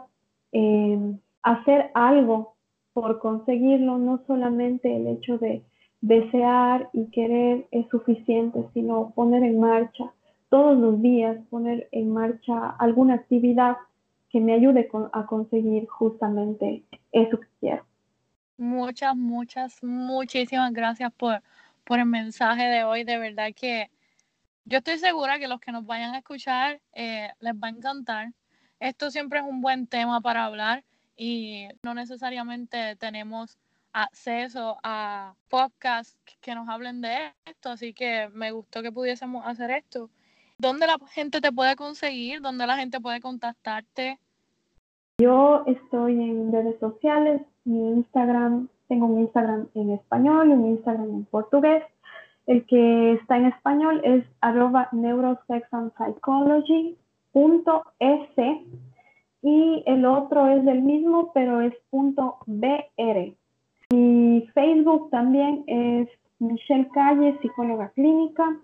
eh, 0.54 1.16
hacer 1.42 1.92
algo 1.94 2.56
por 2.94 3.20
conseguirlo, 3.20 3.98
no 3.98 4.22
solamente 4.28 4.96
el 4.96 5.08
hecho 5.08 5.38
de 5.38 5.64
desear 6.02 6.90
y 6.94 7.06
querer 7.12 7.68
es 7.72 7.88
suficiente, 7.90 8.66
sino 8.74 9.12
poner 9.16 9.44
en 9.44 9.60
marcha 9.60 10.12
todos 10.50 10.78
los 10.78 11.02
días, 11.02 11.38
poner 11.50 11.88
en 11.92 12.14
marcha 12.14 12.70
alguna 12.78 13.16
actividad 13.16 13.78
que 14.30 14.40
me 14.40 14.54
ayude 14.54 14.90
a 15.14 15.26
conseguir 15.26 15.88
justamente 15.88 16.84
eso 17.12 17.40
que 17.40 17.48
quiero. 17.60 17.86
Muchas, 18.58 19.16
muchas, 19.16 19.84
muchísimas 19.84 20.72
gracias 20.74 21.12
por, 21.14 21.42
por 21.84 22.00
el 22.00 22.06
mensaje 22.06 22.64
de 22.66 22.84
hoy. 22.84 23.04
De 23.04 23.18
verdad 23.18 23.50
que 23.56 23.90
yo 24.66 24.78
estoy 24.78 24.98
segura 24.98 25.40
que 25.40 25.48
los 25.48 25.60
que 25.60 25.72
nos 25.72 25.86
vayan 25.86 26.14
a 26.14 26.20
escuchar 26.20 26.80
eh, 26.94 27.30
les 27.40 27.54
va 27.54 27.68
a 27.68 27.72
encantar. 27.72 28.34
Esto 28.84 29.12
siempre 29.12 29.40
es 29.40 29.46
un 29.46 29.62
buen 29.62 29.88
tema 29.88 30.20
para 30.20 30.44
hablar 30.44 30.84
y 31.16 31.70
no 31.84 31.94
necesariamente 31.94 32.98
tenemos 32.98 33.58
acceso 33.94 34.76
a 34.84 35.36
podcasts 35.50 36.18
que 36.42 36.54
nos 36.54 36.68
hablen 36.68 37.00
de 37.00 37.32
esto, 37.46 37.70
así 37.70 37.94
que 37.94 38.28
me 38.34 38.52
gustó 38.52 38.82
que 38.82 38.92
pudiésemos 38.92 39.48
hacer 39.48 39.72
esto. 39.72 40.10
¿Dónde 40.58 40.86
la 40.86 40.98
gente 41.14 41.40
te 41.40 41.54
puede 41.54 41.78
conseguir? 41.78 42.42
¿Dónde 42.42 42.68
la 42.68 42.76
gente 42.76 43.00
puede 43.00 43.22
contactarte? 43.22 44.20
Yo 45.18 45.64
estoy 45.66 46.22
en 46.22 46.52
redes 46.52 46.78
sociales, 46.82 47.42
mi 47.64 47.88
Instagram, 47.88 48.68
tengo 48.90 49.06
un 49.06 49.22
Instagram 49.22 49.70
en 49.76 49.92
español 49.92 50.50
y 50.50 50.52
un 50.52 50.68
Instagram 50.72 51.10
en 51.10 51.24
portugués. 51.24 51.86
El 52.48 52.66
que 52.66 53.14
está 53.14 53.38
en 53.38 53.46
español 53.46 54.02
es 54.04 54.26
arroba 54.42 54.90
neurosexandpsychology.es 57.34 58.84
y 59.44 59.84
el 59.86 60.06
otro 60.06 60.48
es 60.48 60.66
el 60.66 60.82
mismo, 60.82 61.32
pero 61.34 61.60
es 61.62 61.74
punto 61.90 62.38
.br. 62.46 63.36
Mi 63.90 64.48
Facebook 64.54 65.10
también 65.12 65.66
es 65.68 66.08
Michelle 66.40 66.90
Calle, 66.94 67.38
psicóloga 67.42 67.90
clínica, 67.90 68.58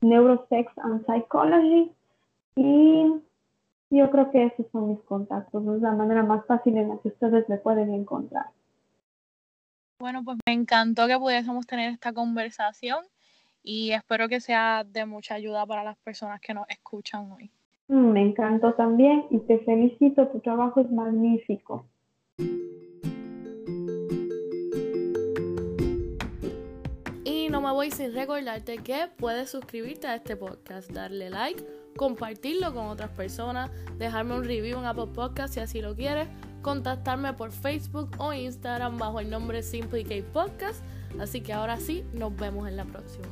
Neurosex 0.00 0.72
and 0.78 1.04
Psychology 1.06 1.92
y 2.56 3.12
yo 3.90 4.10
creo 4.10 4.30
que 4.30 4.46
esos 4.46 4.66
son 4.72 4.88
mis 4.88 5.00
contactos, 5.02 5.62
es 5.76 5.82
la 5.82 5.92
manera 5.92 6.22
más 6.22 6.46
fácil 6.46 6.78
en 6.78 6.88
la 6.88 6.98
que 6.98 7.08
ustedes 7.08 7.46
me 7.48 7.58
pueden 7.58 7.92
encontrar. 7.92 8.46
Bueno, 10.00 10.24
pues 10.24 10.38
me 10.46 10.54
encantó 10.54 11.06
que 11.06 11.18
pudiésemos 11.18 11.66
tener 11.66 11.92
esta 11.92 12.12
conversación 12.12 13.04
y 13.62 13.92
espero 13.92 14.28
que 14.28 14.40
sea 14.40 14.82
de 14.84 15.04
mucha 15.04 15.34
ayuda 15.34 15.64
para 15.66 15.84
las 15.84 15.96
personas 15.98 16.40
que 16.40 16.54
nos 16.54 16.68
escuchan 16.70 17.30
hoy. 17.30 17.50
Mm, 17.92 18.12
me 18.12 18.22
encantó 18.22 18.72
también 18.72 19.26
y 19.28 19.38
te 19.40 19.58
felicito, 19.58 20.26
tu 20.28 20.40
trabajo 20.40 20.80
es 20.80 20.90
magnífico. 20.90 21.84
Y 27.22 27.48
no 27.50 27.60
me 27.60 27.70
voy 27.70 27.90
sin 27.90 28.14
recordarte 28.14 28.78
que 28.78 29.08
puedes 29.18 29.50
suscribirte 29.50 30.06
a 30.06 30.14
este 30.14 30.36
podcast, 30.36 30.90
darle 30.90 31.28
like, 31.28 31.62
compartirlo 31.94 32.72
con 32.72 32.86
otras 32.86 33.10
personas, 33.10 33.70
dejarme 33.98 34.36
un 34.36 34.44
review 34.44 34.78
en 34.78 34.86
Apple 34.86 35.08
Podcast 35.14 35.52
si 35.52 35.60
así 35.60 35.82
lo 35.82 35.94
quieres 35.94 36.28
contactarme 36.62 37.34
por 37.34 37.50
Facebook 37.50 38.08
o 38.16 38.32
Instagram 38.32 38.96
bajo 38.96 39.20
el 39.20 39.28
nombre 39.28 39.62
Simply 39.62 40.24
Podcast. 40.32 40.82
Así 41.20 41.42
que 41.42 41.52
ahora 41.52 41.76
sí, 41.76 42.04
nos 42.14 42.34
vemos 42.36 42.66
en 42.68 42.78
la 42.78 42.86
próxima. 42.86 43.26